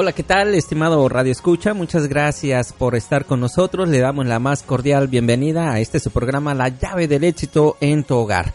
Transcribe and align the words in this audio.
Hola, 0.00 0.12
¿qué 0.12 0.22
tal, 0.22 0.54
estimado 0.54 1.08
Radio 1.08 1.32
Escucha? 1.32 1.74
Muchas 1.74 2.06
gracias 2.06 2.72
por 2.72 2.94
estar 2.94 3.24
con 3.24 3.40
nosotros. 3.40 3.88
Le 3.88 3.98
damos 3.98 4.26
la 4.26 4.38
más 4.38 4.62
cordial 4.62 5.08
bienvenida 5.08 5.72
a 5.72 5.80
este 5.80 5.98
su 5.98 6.12
programa 6.12 6.54
La 6.54 6.68
llave 6.68 7.08
del 7.08 7.24
éxito 7.24 7.76
en 7.80 8.04
tu 8.04 8.14
hogar. 8.14 8.54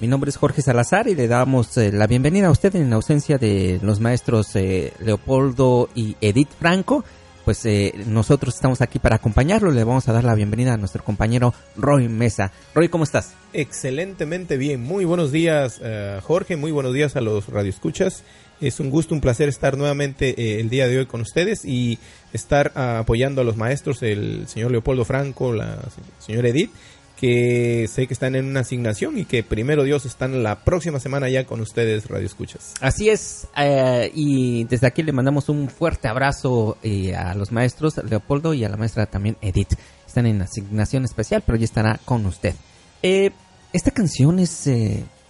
Mi 0.00 0.08
nombre 0.08 0.30
es 0.30 0.36
Jorge 0.36 0.62
Salazar 0.62 1.06
y 1.06 1.14
le 1.14 1.28
damos 1.28 1.76
eh, 1.76 1.92
la 1.92 2.08
bienvenida 2.08 2.48
a 2.48 2.50
usted 2.50 2.74
en 2.74 2.92
ausencia 2.92 3.38
de 3.38 3.78
los 3.84 4.00
maestros 4.00 4.56
eh, 4.56 4.92
Leopoldo 4.98 5.88
y 5.94 6.16
Edith 6.20 6.50
Franco. 6.58 7.04
Pues 7.44 7.64
eh, 7.66 7.94
nosotros 8.06 8.56
estamos 8.56 8.80
aquí 8.80 8.98
para 8.98 9.14
acompañarlo. 9.14 9.70
Le 9.70 9.84
vamos 9.84 10.08
a 10.08 10.12
dar 10.12 10.24
la 10.24 10.34
bienvenida 10.34 10.74
a 10.74 10.76
nuestro 10.76 11.04
compañero 11.04 11.54
Roy 11.76 12.08
Mesa. 12.08 12.50
Roy, 12.74 12.88
¿cómo 12.88 13.04
estás? 13.04 13.34
Excelentemente 13.52 14.56
bien. 14.56 14.82
Muy 14.82 15.04
buenos 15.04 15.30
días, 15.30 15.80
Jorge. 16.24 16.56
Muy 16.56 16.72
buenos 16.72 16.94
días 16.94 17.14
a 17.14 17.20
los 17.20 17.48
radioescuchas. 17.48 18.24
Es 18.60 18.78
un 18.78 18.90
gusto, 18.90 19.14
un 19.14 19.22
placer 19.22 19.48
estar 19.48 19.78
nuevamente 19.78 20.34
eh, 20.38 20.60
el 20.60 20.68
día 20.68 20.86
de 20.86 20.98
hoy 20.98 21.06
con 21.06 21.22
ustedes 21.22 21.64
y 21.64 21.98
estar 22.34 22.72
ah, 22.74 22.98
apoyando 22.98 23.40
a 23.40 23.44
los 23.44 23.56
maestros, 23.56 24.02
el 24.02 24.46
señor 24.48 24.70
Leopoldo 24.70 25.06
Franco, 25.06 25.52
la 25.54 25.78
señora 26.18 26.48
Edith, 26.48 26.70
que 27.16 27.88
sé 27.88 28.06
que 28.06 28.12
están 28.12 28.34
en 28.34 28.44
una 28.44 28.60
asignación 28.60 29.16
y 29.16 29.24
que 29.24 29.42
primero 29.42 29.82
Dios 29.84 30.04
están 30.04 30.42
la 30.42 30.62
próxima 30.62 31.00
semana 31.00 31.30
ya 31.30 31.44
con 31.46 31.62
ustedes, 31.62 32.06
Radio 32.08 32.26
Escuchas. 32.26 32.74
Así 32.82 33.08
es, 33.08 33.48
eh, 33.56 34.10
y 34.14 34.64
desde 34.64 34.86
aquí 34.86 35.02
le 35.02 35.12
mandamos 35.12 35.48
un 35.48 35.70
fuerte 35.70 36.08
abrazo 36.08 36.76
eh, 36.82 37.14
a 37.14 37.34
los 37.34 37.52
maestros 37.52 37.96
Leopoldo 38.08 38.52
y 38.52 38.64
a 38.64 38.68
la 38.68 38.76
maestra 38.76 39.06
también 39.06 39.38
Edith. 39.40 39.72
Están 40.06 40.26
en 40.26 40.42
asignación 40.42 41.04
especial, 41.04 41.42
pero 41.46 41.56
ya 41.56 41.64
estará 41.64 41.98
con 42.04 42.26
usted. 42.26 42.54
esta 43.02 43.90
canción 43.90 44.38
es 44.38 44.68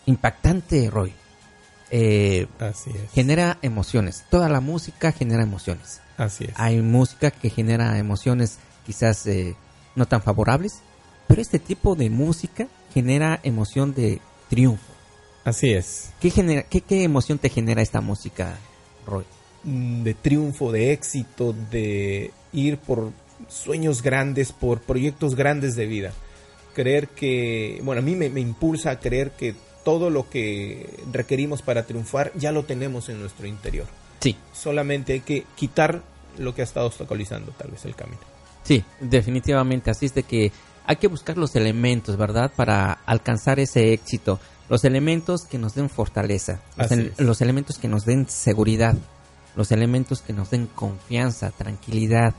impactante, 0.06 0.90
Roy. 0.90 1.12
Eh, 1.90 2.46
Así 2.58 2.90
es. 2.90 3.10
genera 3.12 3.58
emociones. 3.62 4.24
Toda 4.30 4.48
la 4.48 4.60
música 4.60 5.12
genera 5.12 5.42
emociones. 5.42 6.00
Así 6.16 6.44
es. 6.44 6.52
Hay 6.56 6.80
música 6.80 7.30
que 7.30 7.50
genera 7.50 7.98
emociones 7.98 8.58
quizás 8.86 9.26
eh, 9.26 9.56
no 9.96 10.06
tan 10.06 10.22
favorables, 10.22 10.80
pero 11.26 11.40
este 11.42 11.58
tipo 11.58 11.96
de 11.96 12.10
música 12.10 12.68
genera 12.92 13.40
emoción 13.42 13.94
de 13.94 14.20
triunfo. 14.48 14.92
Así 15.44 15.72
es. 15.72 16.10
¿Qué, 16.20 16.30
genera, 16.30 16.62
qué, 16.62 16.80
qué 16.80 17.02
emoción 17.02 17.38
te 17.38 17.48
genera 17.48 17.82
esta 17.82 18.00
música, 18.00 18.56
Roy? 19.06 19.24
Mm, 19.64 20.02
de 20.02 20.14
triunfo, 20.14 20.70
de 20.72 20.92
éxito, 20.92 21.54
de 21.70 22.30
ir 22.52 22.78
por 22.78 23.10
sueños 23.48 24.02
grandes, 24.02 24.52
por 24.52 24.80
proyectos 24.80 25.34
grandes 25.34 25.76
de 25.76 25.86
vida. 25.86 26.12
Creer 26.74 27.08
que, 27.08 27.80
bueno, 27.82 28.00
a 28.00 28.04
mí 28.04 28.14
me, 28.14 28.28
me 28.28 28.40
impulsa 28.40 28.90
a 28.90 29.00
creer 29.00 29.32
que 29.32 29.54
todo 29.84 30.10
lo 30.10 30.28
que 30.28 30.88
requerimos 31.12 31.62
para 31.62 31.86
triunfar 31.86 32.32
ya 32.34 32.52
lo 32.52 32.64
tenemos 32.64 33.08
en 33.08 33.20
nuestro 33.20 33.46
interior. 33.46 33.86
Sí. 34.20 34.36
Solamente 34.52 35.14
hay 35.14 35.20
que 35.20 35.44
quitar 35.56 36.02
lo 36.38 36.54
que 36.54 36.60
ha 36.62 36.64
estado 36.64 36.86
obstaculizando 36.86 37.52
tal 37.52 37.70
vez 37.70 37.84
el 37.84 37.94
camino. 37.94 38.20
Sí, 38.62 38.84
definitivamente. 39.00 39.90
Así 39.90 40.06
es 40.06 40.14
de 40.14 40.22
que 40.22 40.52
hay 40.86 40.96
que 40.96 41.08
buscar 41.08 41.38
los 41.38 41.56
elementos, 41.56 42.16
¿verdad? 42.16 42.52
Para 42.54 42.92
alcanzar 43.06 43.58
ese 43.60 43.92
éxito. 43.92 44.38
Los 44.68 44.84
elementos 44.84 45.44
que 45.44 45.58
nos 45.58 45.74
den 45.74 45.88
fortaleza. 45.88 46.60
Los, 46.76 46.90
el, 46.92 47.12
los 47.18 47.40
elementos 47.40 47.78
que 47.78 47.88
nos 47.88 48.04
den 48.04 48.28
seguridad. 48.28 48.94
Los 49.56 49.72
elementos 49.72 50.20
que 50.20 50.32
nos 50.32 50.50
den 50.50 50.66
confianza, 50.66 51.50
tranquilidad. 51.50 52.34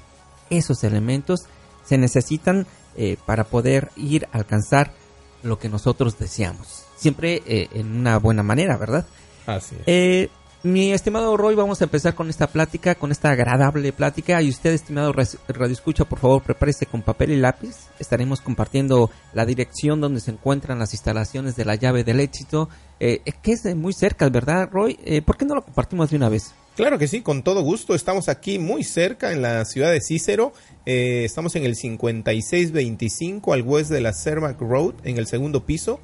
Esos 0.50 0.84
elementos 0.84 1.42
se 1.86 1.98
necesitan 1.98 2.68
eh, 2.96 3.18
para 3.26 3.46
poder 3.46 3.90
ir 3.96 4.28
a 4.32 4.38
alcanzar 4.38 4.94
lo 5.44 5.60
que 5.60 5.70
nosotros 5.70 6.18
deseamos 6.18 6.86
siempre 6.96 7.42
eh, 7.48 7.68
en 7.74 7.98
una 7.98 8.18
buena 8.20 8.44
manera, 8.44 8.78
¿verdad? 8.78 9.06
Así 9.48 9.76
es. 9.76 9.82
Eh, 9.88 10.30
mi 10.64 10.94
estimado 10.94 11.36
Roy, 11.38 11.56
vamos 11.56 11.82
a 11.82 11.86
empezar 11.86 12.14
con 12.14 12.30
esta 12.30 12.46
plática, 12.46 12.94
con 12.94 13.12
esta 13.12 13.32
agradable 13.32 13.92
plática. 13.94 14.40
Y 14.44 14.50
usted, 14.50 14.74
estimado 14.74 15.12
Radio 15.12 15.74
Escucha, 15.74 16.06
por 16.06 16.20
favor, 16.20 16.44
prepárese 16.44 16.86
con 16.86 17.02
papel 17.02 17.32
y 17.32 17.38
lápiz. 17.38 17.88
Estaremos 17.98 18.42
compartiendo 18.42 19.10
la 19.34 19.48
dirección 19.48 20.00
donde 20.00 20.20
se 20.20 20.30
encuentran 20.30 20.78
las 20.78 20.94
instalaciones 20.94 21.56
de 21.56 21.66
la 21.66 21.74
llave 21.74 22.04
del 22.04 22.20
éxito, 22.20 22.70
eh, 23.00 23.24
que 23.42 23.54
es 23.54 23.76
muy 23.76 23.94
cerca, 23.94 24.30
¿verdad, 24.30 24.70
Roy? 24.72 25.00
Eh, 25.04 25.24
¿Por 25.24 25.36
qué 25.36 25.46
no 25.46 25.56
lo 25.56 25.64
compartimos 25.64 26.12
de 26.12 26.18
una 26.18 26.30
vez? 26.30 26.54
Claro 26.76 26.98
que 26.98 27.08
sí, 27.08 27.22
con 27.22 27.44
todo 27.44 27.62
gusto. 27.62 27.96
Estamos 27.96 28.30
aquí 28.30 28.58
muy 28.58 28.84
cerca 28.84 29.32
en 29.32 29.42
la 29.42 29.66
ciudad 29.66 29.92
de 29.92 30.02
Cícero. 30.02 30.54
Eh, 30.86 31.24
estamos 31.26 31.56
en 31.56 31.66
el 31.66 31.76
5625 31.76 33.54
al 33.54 33.62
west 33.62 33.92
de 33.92 34.02
la 34.02 34.14
Cermac 34.14 34.60
Road, 34.60 34.96
en 35.04 35.18
el 35.18 35.28
segundo 35.28 35.66
piso 35.66 36.00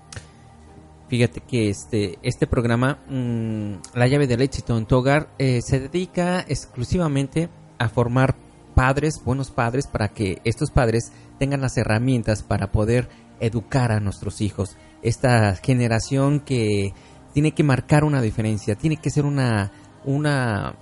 Fíjate 1.09 1.41
que 1.41 1.69
este, 1.69 2.19
este 2.23 2.47
programa, 2.47 2.99
mmm, 3.09 3.75
La 3.95 4.07
llave 4.07 4.27
del 4.27 4.43
éxito 4.43 4.77
en 4.79 4.87
tu 4.87 4.97
hogar, 4.97 5.29
eh, 5.39 5.61
se 5.63 5.81
dedica 5.81 6.45
exclusivamente 6.49 7.49
a 7.79 7.89
formar 7.89 8.37
padres, 8.75 9.23
buenos 9.25 9.51
padres, 9.51 9.87
para 9.87 10.09
que 10.09 10.41
estos 10.45 10.71
padres 10.71 11.13
tengan 11.39 11.61
las 11.61 11.77
herramientas 11.77 12.43
para 12.43 12.73
poder 12.73 13.09
educar 13.41 13.93
a 13.93 14.01
nuestros 14.01 14.41
hijos. 14.41 14.77
Esta 15.03 15.55
generación 15.57 16.41
que 16.41 16.93
tiene 17.33 17.53
que 17.53 17.63
marcar 17.63 18.05
una 18.05 18.23
diferencia, 18.23 18.75
tiene 18.75 18.97
que 18.97 19.11
ser 19.11 19.27
una, 19.27 19.73
una 20.05 20.75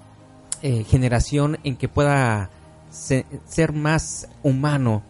eh, 0.63 0.85
generación 0.85 1.59
en 1.65 1.77
que 1.77 1.89
pueda 1.89 2.51
se, 2.91 3.27
ser 3.47 3.73
más 3.73 4.29
humano, 4.43 5.03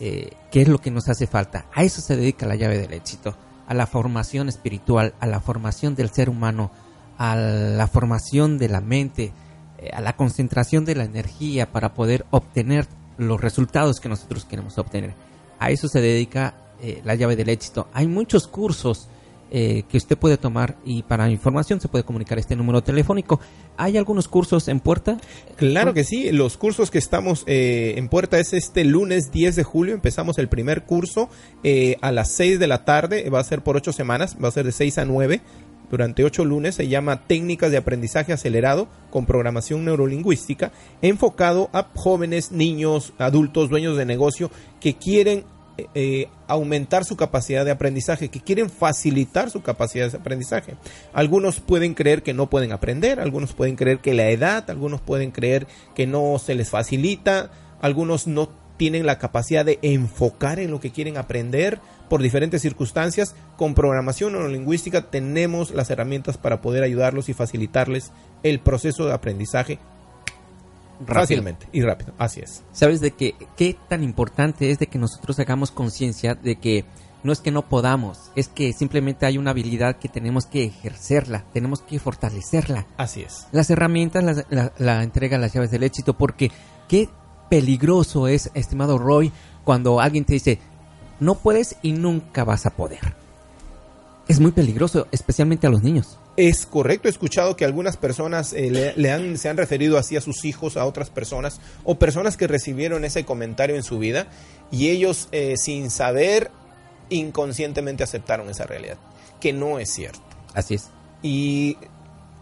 eh, 0.00 0.30
que 0.50 0.62
es 0.62 0.68
lo 0.68 0.78
que 0.78 0.90
nos 0.90 1.08
hace 1.08 1.26
falta. 1.26 1.66
A 1.72 1.84
eso 1.84 2.00
se 2.00 2.16
dedica 2.16 2.46
la 2.46 2.56
llave 2.56 2.78
del 2.78 2.94
éxito, 2.94 3.36
a 3.66 3.74
la 3.74 3.86
formación 3.86 4.48
espiritual, 4.48 5.14
a 5.20 5.26
la 5.26 5.40
formación 5.40 5.94
del 5.94 6.10
ser 6.10 6.28
humano, 6.28 6.70
a 7.18 7.36
la 7.36 7.86
formación 7.86 8.58
de 8.58 8.68
la 8.68 8.80
mente, 8.80 9.32
eh, 9.78 9.90
a 9.92 10.00
la 10.00 10.16
concentración 10.16 10.84
de 10.84 10.94
la 10.94 11.04
energía 11.04 11.70
para 11.70 11.94
poder 11.94 12.26
obtener 12.30 12.86
los 13.16 13.40
resultados 13.40 14.00
que 14.00 14.08
nosotros 14.08 14.44
queremos 14.44 14.78
obtener. 14.78 15.14
A 15.58 15.70
eso 15.70 15.88
se 15.88 16.00
dedica 16.00 16.54
eh, 16.80 17.00
la 17.04 17.14
llave 17.14 17.36
del 17.36 17.48
éxito. 17.48 17.88
Hay 17.92 18.06
muchos 18.08 18.46
cursos 18.46 19.08
eh, 19.56 19.84
que 19.88 19.98
usted 19.98 20.18
puede 20.18 20.36
tomar 20.36 20.78
y 20.84 21.04
para 21.04 21.30
información 21.30 21.80
se 21.80 21.86
puede 21.86 22.02
comunicar 22.02 22.40
este 22.40 22.56
número 22.56 22.82
telefónico. 22.82 23.38
¿Hay 23.76 23.96
algunos 23.96 24.26
cursos 24.26 24.66
en 24.66 24.80
puerta? 24.80 25.16
Claro 25.54 25.94
que 25.94 26.02
sí, 26.02 26.32
los 26.32 26.56
cursos 26.56 26.90
que 26.90 26.98
estamos 26.98 27.44
eh, 27.46 27.94
en 27.96 28.08
puerta 28.08 28.40
es 28.40 28.52
este 28.52 28.82
lunes 28.82 29.30
10 29.30 29.54
de 29.54 29.62
julio, 29.62 29.94
empezamos 29.94 30.38
el 30.38 30.48
primer 30.48 30.82
curso 30.82 31.28
eh, 31.62 31.98
a 32.00 32.10
las 32.10 32.32
6 32.32 32.58
de 32.58 32.66
la 32.66 32.84
tarde, 32.84 33.30
va 33.30 33.38
a 33.38 33.44
ser 33.44 33.62
por 33.62 33.76
8 33.76 33.92
semanas, 33.92 34.36
va 34.42 34.48
a 34.48 34.50
ser 34.50 34.66
de 34.66 34.72
6 34.72 34.98
a 34.98 35.04
9 35.04 35.40
durante 35.90 36.24
ocho 36.24 36.44
lunes 36.44 36.74
se 36.74 36.88
llama 36.88 37.26
Técnicas 37.28 37.70
de 37.70 37.76
Aprendizaje 37.76 38.32
Acelerado 38.32 38.88
con 39.10 39.26
Programación 39.26 39.84
Neurolingüística, 39.84 40.72
enfocado 41.02 41.70
a 41.72 41.90
jóvenes, 41.94 42.50
niños, 42.50 43.12
adultos, 43.18 43.68
dueños 43.68 43.96
de 43.96 44.04
negocio 44.04 44.50
que 44.80 44.96
quieren 44.96 45.44
eh, 45.76 46.28
aumentar 46.46 47.04
su 47.04 47.16
capacidad 47.16 47.64
de 47.64 47.72
aprendizaje, 47.72 48.28
que 48.28 48.40
quieren 48.40 48.70
facilitar 48.70 49.50
su 49.50 49.62
capacidad 49.62 50.10
de 50.10 50.18
aprendizaje. 50.18 50.74
Algunos 51.12 51.58
pueden 51.58 51.94
creer 51.94 52.22
que 52.22 52.32
no 52.32 52.48
pueden 52.48 52.70
aprender, 52.70 53.18
algunos 53.18 53.54
pueden 53.54 53.74
creer 53.74 53.98
que 53.98 54.14
la 54.14 54.28
edad, 54.30 54.70
algunos 54.70 55.00
pueden 55.00 55.32
creer 55.32 55.66
que 55.94 56.06
no 56.06 56.38
se 56.38 56.54
les 56.54 56.70
facilita, 56.70 57.50
algunos 57.80 58.28
no 58.28 58.50
tienen 58.76 59.06
la 59.06 59.18
capacidad 59.18 59.64
de 59.64 59.78
enfocar 59.82 60.58
en 60.58 60.70
lo 60.70 60.80
que 60.80 60.90
quieren 60.90 61.16
aprender 61.16 61.80
por 62.08 62.22
diferentes 62.22 62.62
circunstancias. 62.62 63.34
Con 63.56 63.74
programación 63.74 64.32
neurolingüística 64.32 65.10
tenemos 65.10 65.72
las 65.72 65.90
herramientas 65.90 66.38
para 66.38 66.60
poder 66.60 66.84
ayudarlos 66.84 67.28
y 67.28 67.34
facilitarles 67.34 68.12
el 68.42 68.60
proceso 68.60 69.06
de 69.06 69.12
aprendizaje 69.12 69.78
fácilmente 71.06 71.66
y 71.72 71.82
rápido. 71.82 72.12
Así 72.18 72.40
es. 72.40 72.62
¿Sabes 72.72 73.00
de 73.00 73.12
que 73.12 73.34
qué 73.56 73.76
tan 73.88 74.02
importante 74.02 74.70
es 74.70 74.78
de 74.78 74.86
que 74.86 74.98
nosotros 74.98 75.38
hagamos 75.38 75.70
conciencia 75.70 76.34
de 76.34 76.56
que 76.56 76.84
no 77.22 77.32
es 77.32 77.40
que 77.40 77.50
no 77.50 77.62
podamos, 77.62 78.30
es 78.36 78.48
que 78.48 78.72
simplemente 78.74 79.24
hay 79.24 79.38
una 79.38 79.52
habilidad 79.52 79.96
que 79.96 80.10
tenemos 80.10 80.44
que 80.44 80.64
ejercerla, 80.64 81.44
tenemos 81.54 81.80
que 81.80 81.98
fortalecerla. 81.98 82.86
Así 82.98 83.22
es. 83.22 83.46
Las 83.50 83.70
herramientas 83.70 84.22
la, 84.22 84.44
la, 84.50 84.72
la 84.78 85.02
entrega 85.02 85.38
las 85.38 85.54
llaves 85.54 85.70
del 85.70 85.84
éxito 85.84 86.18
porque 86.18 86.50
qué 86.86 87.08
peligroso 87.48 88.28
es, 88.28 88.50
estimado 88.54 88.98
Roy, 88.98 89.32
cuando 89.64 90.00
alguien 90.00 90.26
te 90.26 90.34
dice, 90.34 90.58
no 91.18 91.36
puedes 91.36 91.76
y 91.82 91.92
nunca 91.92 92.44
vas 92.44 92.66
a 92.66 92.70
poder. 92.70 93.23
Es 94.26 94.40
muy 94.40 94.52
peligroso, 94.52 95.06
especialmente 95.10 95.66
a 95.66 95.70
los 95.70 95.82
niños. 95.82 96.18
Es 96.36 96.66
correcto, 96.66 97.08
he 97.08 97.10
escuchado 97.10 97.56
que 97.56 97.64
algunas 97.64 97.96
personas 97.96 98.52
eh, 98.52 98.70
le, 98.70 98.94
le 98.96 99.12
han, 99.12 99.36
se 99.36 99.48
han 99.48 99.56
referido 99.56 99.98
así 99.98 100.16
a 100.16 100.20
sus 100.20 100.44
hijos, 100.44 100.76
a 100.76 100.84
otras 100.86 101.10
personas, 101.10 101.60
o 101.84 101.98
personas 101.98 102.36
que 102.36 102.46
recibieron 102.46 103.04
ese 103.04 103.24
comentario 103.24 103.76
en 103.76 103.82
su 103.82 103.98
vida 103.98 104.26
y 104.70 104.88
ellos 104.88 105.28
eh, 105.32 105.54
sin 105.56 105.90
saber 105.90 106.50
inconscientemente 107.10 108.02
aceptaron 108.02 108.48
esa 108.48 108.64
realidad, 108.64 108.96
que 109.40 109.52
no 109.52 109.78
es 109.78 109.90
cierto. 109.90 110.22
Así 110.54 110.74
es. 110.74 110.88
Y 111.22 111.76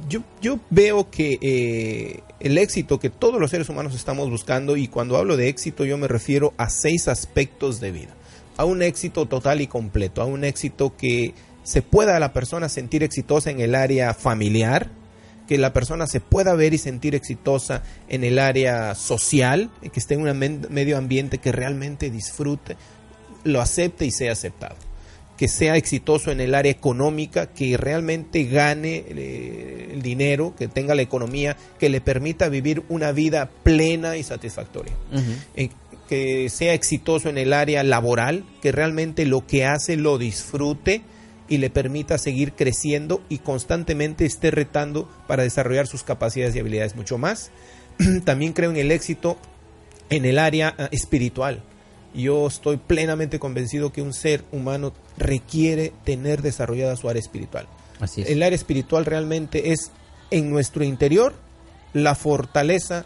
yo, 0.08 0.22
yo, 0.40 0.58
veo 0.70 1.10
que 1.10 1.38
eh, 1.42 2.20
el 2.40 2.56
éxito 2.56 2.98
que 2.98 3.10
todos 3.10 3.38
los 3.38 3.50
seres 3.50 3.68
humanos 3.68 3.94
estamos 3.94 4.30
buscando, 4.30 4.74
y 4.78 4.88
cuando 4.88 5.18
hablo 5.18 5.36
de 5.36 5.48
éxito 5.48 5.84
yo 5.84 5.98
me 5.98 6.08
refiero 6.08 6.54
a 6.56 6.70
seis 6.70 7.06
aspectos 7.06 7.78
de 7.80 7.90
vida. 7.90 8.16
A 8.56 8.64
un 8.64 8.80
éxito 8.80 9.26
total 9.26 9.60
y 9.60 9.66
completo, 9.66 10.22
a 10.22 10.24
un 10.24 10.44
éxito 10.44 10.96
que 10.96 11.34
se 11.62 11.82
pueda 11.82 12.18
la 12.18 12.32
persona 12.32 12.70
sentir 12.70 13.02
exitosa 13.02 13.50
en 13.50 13.60
el 13.60 13.74
área 13.74 14.14
familiar, 14.14 14.90
que 15.46 15.58
la 15.58 15.74
persona 15.74 16.06
se 16.06 16.20
pueda 16.20 16.54
ver 16.54 16.72
y 16.72 16.78
sentir 16.78 17.14
exitosa 17.14 17.82
en 18.08 18.24
el 18.24 18.38
área 18.38 18.94
social, 18.94 19.70
que 19.92 20.00
esté 20.00 20.14
en 20.14 20.26
un 20.26 20.66
medio 20.70 20.96
ambiente 20.96 21.36
que 21.36 21.52
realmente 21.52 22.10
disfrute, 22.10 22.78
lo 23.44 23.60
acepte 23.60 24.06
y 24.06 24.10
sea 24.10 24.32
aceptado. 24.32 24.76
Que 25.40 25.48
sea 25.48 25.76
exitoso 25.76 26.30
en 26.30 26.40
el 26.40 26.54
área 26.54 26.70
económica, 26.70 27.46
que 27.46 27.76
realmente 27.76 28.44
gane 28.44 29.04
eh, 29.08 29.88
el 29.94 30.02
dinero, 30.02 30.54
que 30.56 30.68
tenga 30.68 30.94
la 30.94 31.02
economía, 31.02 31.56
que 31.78 31.88
le 31.88 32.00
permita 32.00 32.48
vivir 32.48 32.82
una 32.90 33.10
vida 33.10 33.50
plena 33.62 34.18
y 34.18 34.22
satisfactoria. 34.22 34.92
Uh 35.10 35.16
-huh. 35.16 35.36
eh, 35.56 35.70
que 36.08 36.48
sea 36.50 36.74
exitoso 36.74 37.28
en 37.28 37.38
el 37.38 37.52
área 37.52 37.82
laboral, 37.84 38.44
que 38.60 38.70
realmente 38.70 39.24
lo 39.24 39.46
que 39.46 39.64
hace 39.64 39.96
lo 39.96 40.18
disfrute, 40.18 41.02
y 41.50 41.58
le 41.58 41.68
permita 41.68 42.16
seguir 42.16 42.52
creciendo 42.52 43.22
y 43.28 43.38
constantemente 43.38 44.24
esté 44.24 44.50
retando 44.52 45.10
para 45.26 45.42
desarrollar 45.42 45.86
sus 45.88 46.04
capacidades 46.04 46.54
y 46.54 46.60
habilidades 46.60 46.94
mucho 46.94 47.18
más. 47.18 47.50
También 48.24 48.52
creo 48.52 48.70
en 48.70 48.76
el 48.76 48.92
éxito 48.92 49.36
en 50.10 50.24
el 50.24 50.38
área 50.38 50.74
uh, 50.78 50.82
espiritual. 50.92 51.62
Yo 52.14 52.46
estoy 52.46 52.76
plenamente 52.76 53.38
convencido 53.38 53.92
que 53.92 54.02
un 54.02 54.12
ser 54.12 54.44
humano 54.52 54.92
requiere 55.16 55.92
tener 56.04 56.42
desarrollada 56.42 56.96
su 56.96 57.08
área 57.08 57.20
espiritual. 57.20 57.66
Así 58.00 58.22
es. 58.22 58.30
El 58.30 58.42
área 58.42 58.56
espiritual 58.56 59.04
realmente 59.04 59.72
es 59.72 59.90
en 60.30 60.50
nuestro 60.50 60.84
interior 60.84 61.34
la 61.92 62.14
fortaleza 62.14 63.04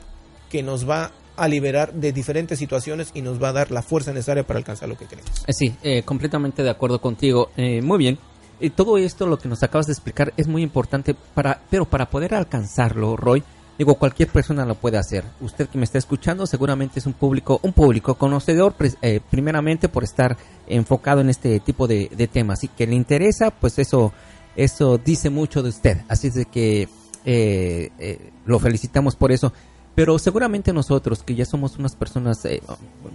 que 0.51 0.63
nos 0.63 0.89
va 0.89 1.13
a 1.37 1.49
liberar 1.49 1.93
de 1.93 2.13
diferentes 2.13 2.59
situaciones 2.59 3.11
y 3.15 3.23
nos 3.23 3.43
va 3.43 3.49
a 3.49 3.53
dar 3.53 3.71
la 3.71 3.83
fuerza 3.83 4.13
necesaria 4.13 4.47
para 4.47 4.59
alcanzar 4.59 4.89
lo 4.89 4.97
que 4.97 5.07
queremos. 5.07 5.31
Sí, 5.49 5.75
eh, 5.83 6.03
completamente 6.05 6.63
de 6.63 6.71
acuerdo 6.71 7.01
contigo. 7.01 7.51
Eh, 7.57 7.83
muy 7.83 7.99
bien. 7.99 8.19
Y 8.61 8.71
todo 8.71 8.99
esto, 8.99 9.27
lo 9.27 9.39
que 9.39 9.49
nos 9.49 9.63
acabas 9.63 9.87
de 9.87 9.93
explicar, 9.93 10.33
es 10.37 10.47
muy 10.47 10.63
importante, 10.63 11.15
para, 11.35 11.61
pero 11.71 11.87
para 11.87 12.09
poder 12.09 12.35
alcanzarlo, 12.35 13.17
Roy, 13.17 13.43
digo, 13.79 13.95
cualquier 13.97 14.29
persona 14.29 14.65
lo 14.65 14.75
puede 14.75 14.99
hacer. 14.99 15.25
Usted 15.41 15.69
que 15.69 15.79
me 15.79 15.85
está 15.85 15.99
escuchando 15.99 16.47
seguramente 16.47 16.99
es 16.99 17.07
un 17.07 17.13
público, 17.13 17.61
un 17.63 17.73
público 17.73 18.15
conocedor, 18.15 18.75
eh, 19.03 19.21
primeramente 19.31 19.89
por 19.89 20.05
estar 20.05 20.37
enfocado 20.67 21.21
en 21.21 21.31
este 21.31 21.61
tipo 21.61 21.87
de, 21.87 22.09
temas 22.33 22.65
y 22.65 22.69
que 22.69 22.87
le 22.87 22.95
interesa, 22.95 23.51
pues 23.51 23.79
eso, 23.79 24.13
eso 24.57 24.99
dice 24.99 25.31
mucho 25.31 25.63
de 25.63 25.69
usted. 25.69 25.99
Así 26.09 26.29
es 26.29 26.35
de 26.35 26.47
que 26.47 26.89
eh, 27.25 27.91
eh, 27.99 28.31
lo 28.47 28.59
felicitamos 28.59 29.17
por 29.17 29.33
eso. 29.33 29.53
Pero 29.95 30.19
seguramente 30.19 30.73
nosotros, 30.73 31.23
que 31.23 31.35
ya 31.35 31.45
somos 31.45 31.79
unas 31.79 31.95
personas, 31.95 32.45
eh, 32.45 32.61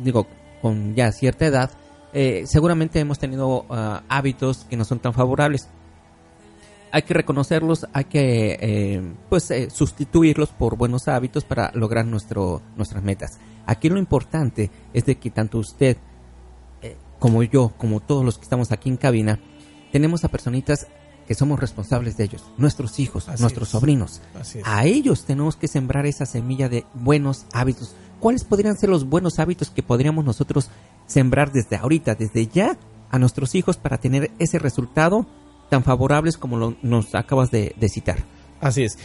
digo, 0.01 0.27
con 0.61 0.95
ya 0.95 1.11
cierta 1.11 1.45
edad, 1.45 1.71
seguramente 2.45 2.99
hemos 2.99 3.19
tenido 3.19 3.65
uh, 3.69 3.99
hábitos 4.07 4.65
que 4.69 4.77
no 4.77 4.85
son 4.85 4.99
tan 4.99 5.13
favorables. 5.13 5.67
Hay 6.91 7.03
que 7.03 7.13
reconocerlos, 7.13 7.87
hay 7.93 8.05
que 8.05 8.57
eh, 8.59 9.13
pues 9.29 9.51
eh, 9.51 9.69
sustituirlos 9.69 10.49
por 10.49 10.75
buenos 10.77 11.07
hábitos 11.07 11.43
para 11.43 11.71
lograr 11.73 12.05
nuestro, 12.05 12.61
nuestras 12.75 13.03
metas. 13.03 13.39
Aquí 13.65 13.89
lo 13.89 13.99
importante 13.99 14.71
es 14.93 15.05
de 15.05 15.17
que 15.17 15.29
tanto 15.29 15.59
usted 15.59 15.97
eh, 16.81 16.97
como 17.19 17.43
yo, 17.43 17.73
como 17.77 17.99
todos 17.99 18.25
los 18.25 18.37
que 18.37 18.43
estamos 18.43 18.71
aquí 18.71 18.89
en 18.89 18.97
cabina, 18.97 19.39
tenemos 19.91 20.23
a 20.23 20.29
personitas 20.29 20.87
que 21.27 21.35
somos 21.35 21.59
responsables 21.59 22.17
de 22.17 22.23
ellos, 22.23 22.43
nuestros 22.57 22.99
hijos, 22.99 23.29
Así 23.29 23.43
nuestros 23.43 23.67
es. 23.67 23.71
sobrinos. 23.71 24.21
A 24.63 24.85
ellos 24.85 25.25
tenemos 25.25 25.55
que 25.55 25.67
sembrar 25.67 26.07
esa 26.07 26.25
semilla 26.25 26.69
de 26.69 26.85
buenos 26.95 27.45
hábitos. 27.53 27.95
¿Cuáles 28.19 28.43
podrían 28.43 28.77
ser 28.77 28.89
los 28.89 29.07
buenos 29.07 29.37
hábitos 29.37 29.69
que 29.69 29.83
podríamos 29.83 30.25
nosotros 30.25 30.71
sembrar 31.05 31.51
desde 31.51 31.75
ahorita, 31.75 32.15
desde 32.15 32.47
ya, 32.47 32.77
a 33.11 33.19
nuestros 33.19 33.53
hijos 33.53 33.77
para 33.77 33.99
tener 33.99 34.31
ese 34.39 34.57
resultado 34.57 35.27
tan 35.69 35.83
favorables 35.83 36.37
como 36.37 36.57
lo, 36.57 36.75
nos 36.81 37.15
acabas 37.15 37.51
de, 37.51 37.73
citar? 37.89 38.17
Así 38.61 38.83
es. 38.83 38.97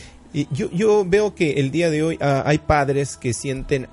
Yo, 0.50 0.68
yo, 0.73 1.04
veo 1.06 1.37
que 1.37 1.61
el 1.61 1.71
día 1.71 1.90
de 1.90 2.02
hoy 2.02 2.16
uh, 2.16 2.42
hay 2.44 2.59
padres 2.59 3.16
que 3.16 3.33
sienten 3.33 3.87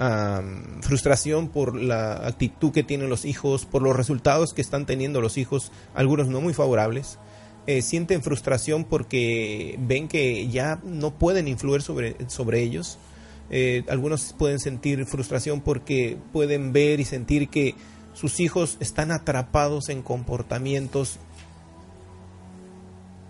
frustración 0.81 1.49
por 1.49 1.75
la 1.75 2.13
actitud 2.25 2.71
que 2.71 2.81
tienen 2.81 3.09
los 3.09 3.25
hijos, 3.25 3.65
por 3.65 3.83
los 3.83 3.95
resultados 3.95 4.53
que 4.53 4.61
están 4.61 4.87
teniendo 4.87 5.21
los 5.21 5.37
hijos, 5.37 5.71
algunos 5.93 6.29
no 6.29 6.41
muy 6.41 6.55
favorables 6.55 7.19
eh, 7.67 7.83
sienten 7.83 8.23
frustración 8.23 8.85
porque 8.85 9.77
ven 9.79 10.07
que 10.07 10.47
ya 10.47 10.79
no 10.83 11.11
pueden 11.11 11.47
influir 11.47 11.83
sobre, 11.83 12.15
sobre 12.27 12.61
ellos. 12.61 12.97
Eh, 13.51 13.83
algunos 13.87 14.33
pueden 14.33 14.59
sentir 14.59 15.05
frustración 15.05 15.61
porque 15.61 16.17
pueden 16.33 16.73
ver 16.73 16.99
y 16.99 17.05
sentir 17.05 17.49
que 17.49 17.75
sus 18.13 18.39
hijos 18.39 18.77
están 18.79 19.11
atrapados 19.11 19.89
en 19.89 20.01
comportamientos 20.01 21.19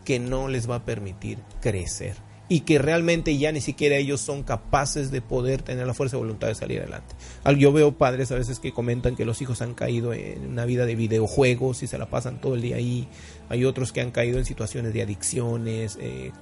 que 0.03 0.19
no 0.19 0.47
les 0.47 0.69
va 0.69 0.75
a 0.75 0.85
permitir 0.85 1.39
crecer 1.61 2.15
y 2.51 2.61
que 2.61 2.79
realmente 2.79 3.37
ya 3.37 3.53
ni 3.53 3.61
siquiera 3.61 3.95
ellos 3.95 4.19
son 4.19 4.43
capaces 4.43 5.09
de 5.09 5.21
poder 5.21 5.61
tener 5.61 5.87
la 5.87 5.93
fuerza 5.93 6.17
de 6.17 6.23
voluntad 6.23 6.49
de 6.49 6.55
salir 6.55 6.81
adelante. 6.81 7.15
Yo 7.57 7.71
veo 7.71 7.93
padres 7.93 8.29
a 8.33 8.35
veces 8.35 8.59
que 8.59 8.73
comentan 8.73 9.15
que 9.15 9.23
los 9.23 9.41
hijos 9.41 9.61
han 9.61 9.73
caído 9.73 10.11
en 10.13 10.47
una 10.47 10.65
vida 10.65 10.85
de 10.85 10.95
videojuegos 10.95 11.81
y 11.81 11.87
se 11.87 11.97
la 11.97 12.09
pasan 12.09 12.41
todo 12.41 12.55
el 12.55 12.61
día 12.61 12.75
ahí. 12.75 13.07
Hay 13.47 13.63
otros 13.63 13.93
que 13.93 14.01
han 14.01 14.11
caído 14.11 14.37
en 14.37 14.43
situaciones 14.43 14.93
de 14.93 15.01
adicciones, 15.01 15.97
eh, 16.01 16.33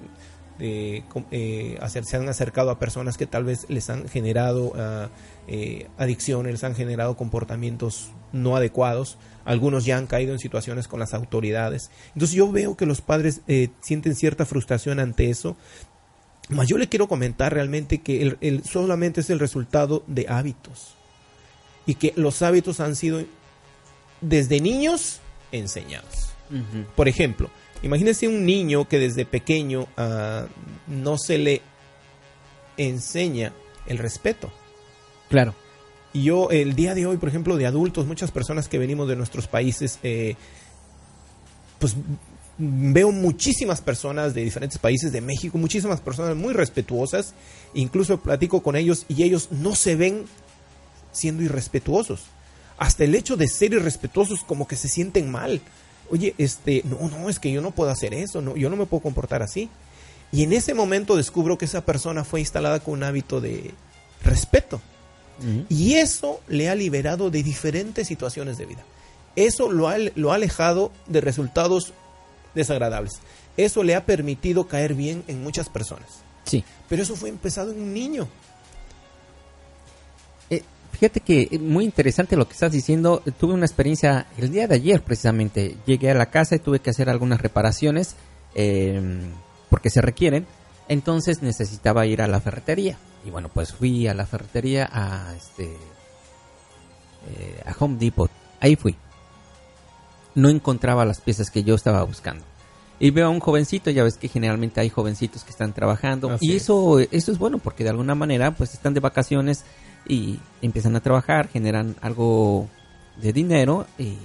de, 0.57 1.03
eh, 1.29 1.79
se 2.03 2.17
han 2.17 2.27
acercado 2.27 2.71
a 2.71 2.79
personas 2.79 3.15
que 3.15 3.27
tal 3.27 3.43
vez 3.43 3.67
les 3.69 3.87
han 3.91 4.09
generado 4.09 4.73
ah, 4.77 5.09
eh, 5.51 5.87
adicciones, 5.97 6.63
han 6.63 6.75
generado 6.75 7.17
comportamientos 7.17 8.11
no 8.31 8.55
adecuados. 8.55 9.17
Algunos 9.45 9.85
ya 9.85 9.97
han 9.97 10.07
caído 10.07 10.33
en 10.33 10.39
situaciones 10.39 10.87
con 10.87 10.99
las 10.99 11.13
autoridades. 11.13 11.89
Entonces 12.13 12.35
yo 12.35 12.51
veo 12.51 12.77
que 12.77 12.85
los 12.85 13.01
padres 13.01 13.41
sienten 13.81 14.15
cierta 14.15 14.45
frustración 14.45 14.99
ante 14.99 15.29
eso 15.29 15.57
mas 16.49 16.67
yo 16.67 16.77
le 16.77 16.89
quiero 16.89 17.07
comentar 17.07 17.53
realmente 17.53 17.99
que 17.99 18.35
el, 18.41 18.63
solamente 18.63 19.21
es 19.21 19.29
el 19.29 19.39
resultado 19.39 20.03
de 20.07 20.25
hábitos. 20.27 20.95
Y 21.85 21.95
que 21.95 22.13
los 22.15 22.41
hábitos 22.41 22.79
han 22.79 22.95
sido 22.95 23.23
desde 24.21 24.59
niños 24.59 25.19
enseñados. 25.51 26.29
Por 26.95 27.07
ejemplo, 27.07 27.49
imagínese 27.83 28.27
un 28.27 28.43
niño 28.43 28.87
que 28.87 28.97
desde 28.97 29.25
pequeño 29.25 29.87
ah, 29.97 30.47
no 30.87 31.17
se 31.19 31.37
le 31.37 31.61
enseña 32.77 33.53
el 33.85 33.99
respeto. 33.99 34.51
Claro. 35.29 35.55
Y 36.11 36.23
yo, 36.23 36.49
el 36.49 36.75
día 36.75 36.95
de 36.95 37.05
hoy, 37.05 37.17
por 37.17 37.29
ejemplo, 37.29 37.55
de 37.55 37.67
adultos, 37.67 38.07
muchas 38.07 38.31
personas 38.31 38.67
que 38.67 38.79
venimos 38.79 39.07
de 39.07 39.15
nuestros 39.15 39.47
países, 39.47 39.99
eh, 40.03 40.35
pues 41.77 41.95
veo 42.57 43.11
muchísimas 43.11 43.79
personas 43.81 44.33
de 44.33 44.43
diferentes 44.43 44.77
países 44.79 45.11
de 45.11 45.21
México, 45.21 45.57
muchísimas 45.57 46.01
personas 46.01 46.35
muy 46.35 46.53
respetuosas, 46.53 47.33
incluso 47.73 48.19
platico 48.19 48.61
con 48.61 48.75
ellos 48.75 49.05
y 49.07 49.23
ellos 49.23 49.49
no 49.51 49.75
se 49.75 49.95
ven 49.95 50.25
siendo 51.11 51.41
irrespetuosos. 51.41 52.25
Hasta 52.77 53.05
el 53.05 53.15
hecho 53.15 53.37
de 53.37 53.47
ser 53.47 53.73
irrespetuosos 53.73 54.43
como 54.43 54.67
que 54.67 54.75
se 54.75 54.89
sienten 54.89 55.31
mal. 55.31 55.61
Oye, 56.11 56.33
este, 56.37 56.83
no, 56.85 57.07
no, 57.07 57.29
es 57.29 57.39
que 57.39 57.51
yo 57.51 57.61
no 57.61 57.71
puedo 57.71 57.91
hacer 57.91 58.13
eso, 58.13 58.41
no, 58.41 58.57
yo 58.57 58.69
no 58.69 58.75
me 58.75 58.85
puedo 58.85 59.03
comportar 59.03 59.41
así. 59.41 59.69
Y 60.31 60.43
en 60.43 60.53
ese 60.53 60.73
momento 60.73 61.15
descubro 61.15 61.57
que 61.57 61.65
esa 61.65 61.85
persona 61.85 62.23
fue 62.23 62.39
instalada 62.41 62.79
con 62.81 62.95
un 62.95 63.03
hábito 63.03 63.41
de 63.41 63.71
respeto. 64.23 64.81
Y 65.69 65.95
eso 65.95 66.41
le 66.47 66.69
ha 66.69 66.75
liberado 66.75 67.29
de 67.29 67.43
diferentes 67.43 68.07
situaciones 68.07 68.57
de 68.57 68.65
vida. 68.65 68.83
Eso 69.35 69.71
lo 69.71 69.87
ha, 69.87 69.97
lo 70.15 70.31
ha 70.31 70.35
alejado 70.35 70.91
de 71.07 71.21
resultados 71.21 71.93
desagradables. 72.55 73.19
Eso 73.57 73.83
le 73.83 73.95
ha 73.95 74.05
permitido 74.05 74.67
caer 74.67 74.93
bien 74.93 75.23
en 75.27 75.43
muchas 75.43 75.69
personas. 75.69 76.21
Sí. 76.45 76.63
Pero 76.87 77.03
eso 77.03 77.15
fue 77.15 77.29
empezado 77.29 77.71
en 77.71 77.81
un 77.81 77.93
niño. 77.93 78.27
Eh, 80.49 80.63
fíjate 80.93 81.19
que 81.19 81.59
muy 81.59 81.85
interesante 81.85 82.35
lo 82.35 82.47
que 82.47 82.53
estás 82.53 82.71
diciendo. 82.71 83.21
Tuve 83.39 83.53
una 83.53 83.65
experiencia 83.65 84.27
el 84.37 84.51
día 84.51 84.67
de 84.67 84.75
ayer 84.75 85.01
precisamente. 85.01 85.77
Llegué 85.85 86.11
a 86.11 86.15
la 86.15 86.27
casa 86.27 86.55
y 86.55 86.59
tuve 86.59 86.79
que 86.79 86.89
hacer 86.89 87.09
algunas 87.09 87.41
reparaciones 87.41 88.15
em, 88.55 89.31
porque 89.69 89.89
se 89.89 90.01
requieren. 90.01 90.45
Entonces 90.87 91.41
necesitaba 91.41 92.05
ir 92.07 92.21
a 92.21 92.27
la 92.27 92.41
ferretería. 92.41 92.97
Y 93.25 93.29
bueno, 93.31 93.49
pues 93.49 93.73
fui 93.73 94.07
a 94.07 94.13
la 94.13 94.25
ferretería 94.25 94.89
a 94.91 95.35
este 95.35 95.65
eh, 97.27 97.63
a 97.65 97.75
Home 97.79 97.97
Depot. 97.97 98.31
Ahí 98.59 98.75
fui 98.75 98.95
no 100.35 100.49
encontraba 100.49 101.05
las 101.05 101.21
piezas 101.21 101.51
que 101.51 101.63
yo 101.63 101.75
estaba 101.75 102.03
buscando. 102.03 102.43
Y 102.99 103.11
veo 103.11 103.27
a 103.27 103.29
un 103.29 103.39
jovencito, 103.39 103.91
ya 103.91 104.03
ves 104.03 104.17
que 104.17 104.27
generalmente 104.27 104.81
hay 104.81 104.89
jovencitos 104.89 105.43
que 105.43 105.51
están 105.51 105.73
trabajando. 105.73 106.37
y 106.41 106.55
eso, 106.55 106.99
eso 106.99 107.31
es 107.31 107.37
bueno 107.37 107.57
porque 107.57 107.83
de 107.83 107.91
alguna 107.91 108.15
manera 108.15 108.51
pues 108.51 108.73
están 108.73 108.93
de 108.93 108.99
vacaciones 108.99 109.63
y 110.07 110.39
empiezan 110.61 110.95
a 110.95 110.99
trabajar, 110.99 111.47
generan 111.47 111.95
algo 112.01 112.67
de 113.17 113.31
dinero 113.31 113.85
y, 113.97 114.17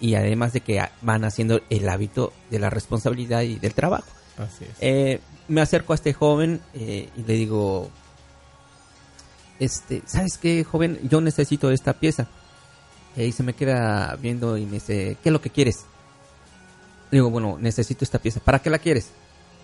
y, 0.00 0.14
además 0.14 0.52
de 0.52 0.60
que 0.60 0.82
van 1.02 1.24
haciendo 1.24 1.60
el 1.70 1.88
hábito 1.88 2.32
de 2.50 2.58
la 2.58 2.70
responsabilidad 2.70 3.42
y 3.42 3.56
del 3.56 3.74
trabajo. 3.74 4.08
Eh, 4.80 5.20
me 5.46 5.60
acerco 5.60 5.92
a 5.92 5.96
este 5.96 6.12
joven 6.12 6.60
eh, 6.74 7.10
y 7.16 7.22
le 7.22 7.34
digo, 7.34 7.90
este, 9.60 10.02
¿sabes 10.06 10.38
qué, 10.38 10.64
joven? 10.64 10.98
Yo 11.08 11.20
necesito 11.20 11.70
esta 11.70 11.92
pieza. 11.92 12.26
Y 13.16 13.22
ahí 13.22 13.32
se 13.32 13.42
me 13.42 13.54
queda 13.54 14.16
viendo 14.20 14.56
y 14.56 14.66
me 14.66 14.72
dice, 14.72 15.16
¿qué 15.22 15.28
es 15.28 15.32
lo 15.32 15.40
que 15.40 15.50
quieres? 15.50 15.84
digo, 17.10 17.30
bueno, 17.30 17.58
necesito 17.60 18.04
esta 18.04 18.18
pieza. 18.18 18.40
¿Para 18.40 18.60
qué 18.60 18.70
la 18.70 18.78
quieres? 18.78 19.10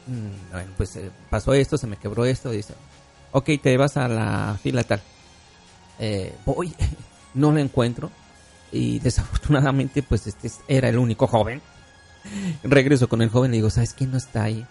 Mm, 0.07 0.53
bueno, 0.53 0.73
pues 0.77 0.97
eh, 0.97 1.11
pasó 1.31 1.55
esto, 1.55 1.79
se 1.79 1.87
me 1.87 1.97
quebró 1.97 2.25
esto. 2.25 2.51
dice, 2.51 2.75
ok, 3.33 3.51
te 3.63 3.77
vas 3.77 3.97
a 3.97 4.09
la 4.09 4.59
fila 4.63 4.83
tal. 4.85 5.01
Eh, 5.99 6.35
voy, 6.45 6.75
no 7.35 7.53
lo 7.53 7.59
encuentro. 7.59 8.11
Y 8.73 8.99
desafortunadamente, 8.99 10.03
pues 10.03 10.27
este 10.27 10.51
era 10.69 10.89
el 10.89 10.99
único 10.99 11.27
joven. 11.27 11.63
Regreso 12.63 13.09
con 13.09 13.23
el 13.23 13.31
joven 13.31 13.55
y 13.55 13.59
digo, 13.59 13.71
¿sabes 13.71 13.95
quién 13.95 14.11
no 14.11 14.19
está 14.19 14.45
ahí? 14.45 14.67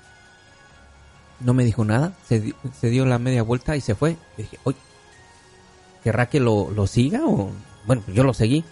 No 1.40 1.54
me 1.54 1.66
dijo 1.66 1.84
nada, 1.84 2.14
se, 2.28 2.54
dio 2.90 3.06
la 3.06 3.20
media 3.20 3.44
vuelta 3.44 3.76
y 3.76 3.82
se 3.82 3.96
fue. 3.96 4.16
Dije, 4.38 4.58
oye, 4.64 4.78
¿querrá 6.06 6.28
que 6.28 6.40
lo, 6.40 6.70
lo 6.70 6.86
siga 6.86 7.26
o 7.26 7.50
bueno, 7.88 8.04
yo 8.14 8.24
lo 8.24 8.36
seguí. 8.36 8.64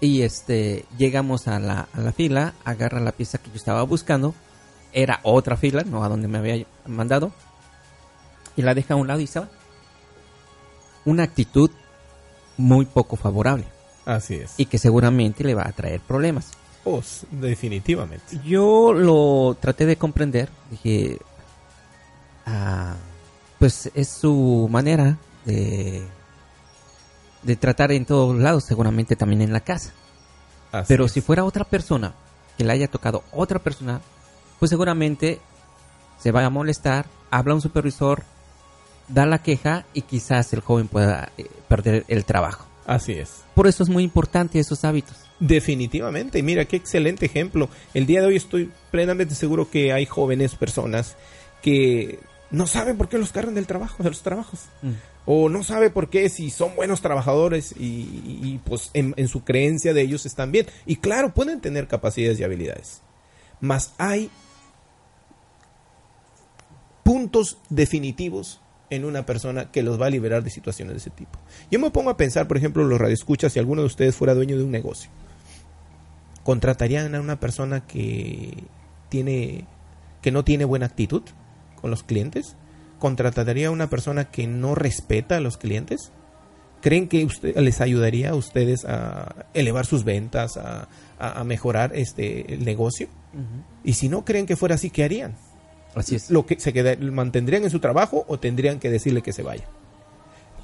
Y 0.00 0.22
este, 0.22 0.84
llegamos 0.96 1.48
a 1.48 1.58
la, 1.58 1.88
a 1.92 2.00
la 2.00 2.12
fila, 2.12 2.54
agarra 2.64 3.00
la 3.00 3.10
pieza 3.10 3.38
que 3.38 3.50
yo 3.50 3.56
estaba 3.56 3.82
buscando. 3.82 4.32
Era 4.92 5.18
otra 5.24 5.56
fila, 5.56 5.82
no 5.82 6.04
a 6.04 6.08
donde 6.08 6.28
me 6.28 6.38
había 6.38 6.64
mandado. 6.86 7.32
Y 8.56 8.62
la 8.62 8.74
deja 8.74 8.94
a 8.94 8.96
un 8.96 9.08
lado 9.08 9.18
y 9.18 9.26
se 9.26 9.40
va. 9.40 9.48
Una 11.04 11.24
actitud 11.24 11.70
muy 12.56 12.84
poco 12.84 13.16
favorable. 13.16 13.64
Así 14.06 14.34
es. 14.34 14.54
Y 14.56 14.66
que 14.66 14.78
seguramente 14.78 15.42
le 15.42 15.56
va 15.56 15.66
a 15.66 15.72
traer 15.72 16.00
problemas. 16.00 16.52
Pues, 16.84 17.26
definitivamente. 17.32 18.40
Yo 18.44 18.92
lo 18.92 19.56
traté 19.60 19.84
de 19.84 19.96
comprender. 19.96 20.48
Dije, 20.70 21.18
ah, 22.46 22.94
pues 23.58 23.90
es 23.94 24.08
su 24.08 24.68
manera 24.70 25.18
de 25.48 26.06
de 27.42 27.56
tratar 27.56 27.92
en 27.92 28.04
todos 28.04 28.36
lados, 28.36 28.64
seguramente 28.64 29.16
también 29.16 29.42
en 29.42 29.52
la 29.52 29.60
casa. 29.60 29.92
Pero 30.86 31.08
si 31.08 31.20
fuera 31.20 31.44
otra 31.44 31.64
persona 31.64 32.14
que 32.56 32.64
le 32.64 32.72
haya 32.72 32.88
tocado 32.88 33.24
otra 33.32 33.58
persona, 33.58 34.00
pues 34.58 34.68
seguramente 34.68 35.40
se 36.18 36.30
va 36.30 36.44
a 36.44 36.50
molestar, 36.50 37.06
habla 37.30 37.52
a 37.52 37.56
un 37.56 37.62
supervisor, 37.62 38.22
da 39.08 39.24
la 39.24 39.38
queja 39.38 39.86
y 39.94 40.02
quizás 40.02 40.52
el 40.52 40.60
joven 40.60 40.88
pueda 40.88 41.32
eh, 41.38 41.46
perder 41.68 42.04
el 42.08 42.24
trabajo. 42.24 42.66
Así 42.86 43.12
es. 43.12 43.42
Por 43.54 43.66
eso 43.66 43.82
es 43.82 43.88
muy 43.88 44.02
importante 44.02 44.58
esos 44.58 44.84
hábitos. 44.84 45.16
Definitivamente, 45.40 46.42
mira 46.42 46.64
qué 46.64 46.76
excelente 46.76 47.26
ejemplo. 47.26 47.70
El 47.94 48.06
día 48.06 48.20
de 48.20 48.26
hoy 48.26 48.36
estoy 48.36 48.70
plenamente 48.90 49.34
seguro 49.34 49.70
que 49.70 49.92
hay 49.92 50.04
jóvenes 50.04 50.54
personas 50.54 51.16
que 51.62 52.18
no 52.50 52.66
saben 52.66 52.96
por 52.96 53.08
qué 53.08 53.18
los 53.18 53.30
cargan 53.30 53.54
del 53.54 53.66
trabajo, 53.66 54.02
de 54.02 54.10
los 54.10 54.22
trabajos. 54.22 54.60
Mm. 54.82 54.92
O 55.30 55.50
no 55.50 55.62
sabe 55.62 55.90
por 55.90 56.08
qué 56.08 56.30
si 56.30 56.48
son 56.48 56.74
buenos 56.74 57.02
trabajadores 57.02 57.74
y, 57.78 58.60
pues 58.64 58.90
en, 58.94 59.12
en, 59.18 59.28
su 59.28 59.44
creencia 59.44 59.92
de 59.92 60.00
ellos 60.00 60.24
están 60.24 60.52
bien. 60.52 60.66
Y 60.86 60.96
claro, 60.96 61.34
pueden 61.34 61.60
tener 61.60 61.86
capacidades 61.86 62.40
y 62.40 62.44
habilidades. 62.44 63.02
Mas 63.60 63.92
hay 63.98 64.30
puntos 67.02 67.58
definitivos 67.68 68.62
en 68.88 69.04
una 69.04 69.26
persona 69.26 69.70
que 69.70 69.82
los 69.82 70.00
va 70.00 70.06
a 70.06 70.10
liberar 70.10 70.42
de 70.42 70.48
situaciones 70.48 70.94
de 70.94 70.98
ese 70.98 71.10
tipo. 71.10 71.38
Yo 71.70 71.78
me 71.78 71.90
pongo 71.90 72.08
a 72.08 72.16
pensar, 72.16 72.48
por 72.48 72.56
ejemplo, 72.56 72.84
los 72.84 72.98
radioescuchas, 72.98 73.52
si 73.52 73.58
alguno 73.58 73.82
de 73.82 73.88
ustedes 73.88 74.16
fuera 74.16 74.32
dueño 74.32 74.56
de 74.56 74.64
un 74.64 74.70
negocio, 74.70 75.10
¿contratarían 76.42 77.14
a 77.14 77.20
una 77.20 77.38
persona 77.38 77.86
que 77.86 78.64
tiene 79.10 79.66
que 80.22 80.32
no 80.32 80.42
tiene 80.42 80.64
buena 80.64 80.86
actitud? 80.86 81.22
con 81.80 81.90
los 81.90 82.02
clientes? 82.02 82.56
¿Contrataría 82.98 83.68
a 83.68 83.70
una 83.70 83.88
persona 83.90 84.30
que 84.30 84.46
no 84.46 84.74
respeta 84.74 85.36
a 85.36 85.40
los 85.40 85.56
clientes? 85.56 86.12
¿Creen 86.80 87.08
que 87.08 87.24
usted, 87.24 87.56
les 87.56 87.80
ayudaría 87.80 88.30
a 88.30 88.34
ustedes 88.34 88.84
a 88.84 89.46
elevar 89.54 89.86
sus 89.86 90.04
ventas, 90.04 90.56
a, 90.56 90.88
mejorar 91.44 91.92
este 91.94 92.54
el 92.54 92.64
negocio? 92.64 93.08
Y 93.84 93.94
si 93.94 94.08
no 94.08 94.24
creen 94.24 94.46
que 94.46 94.56
fuera 94.56 94.76
así, 94.76 94.90
¿qué 94.90 95.04
harían? 95.04 95.36
Así 95.94 96.14
es. 96.14 96.30
Lo 96.30 96.46
que 96.46 96.58
se 96.60 96.96
mantendrían 96.96 97.64
en 97.64 97.70
su 97.70 97.80
trabajo 97.80 98.24
o 98.28 98.38
tendrían 98.38 98.78
que 98.78 98.90
decirle 98.90 99.22
que 99.22 99.32
se 99.32 99.42
vaya. 99.42 99.64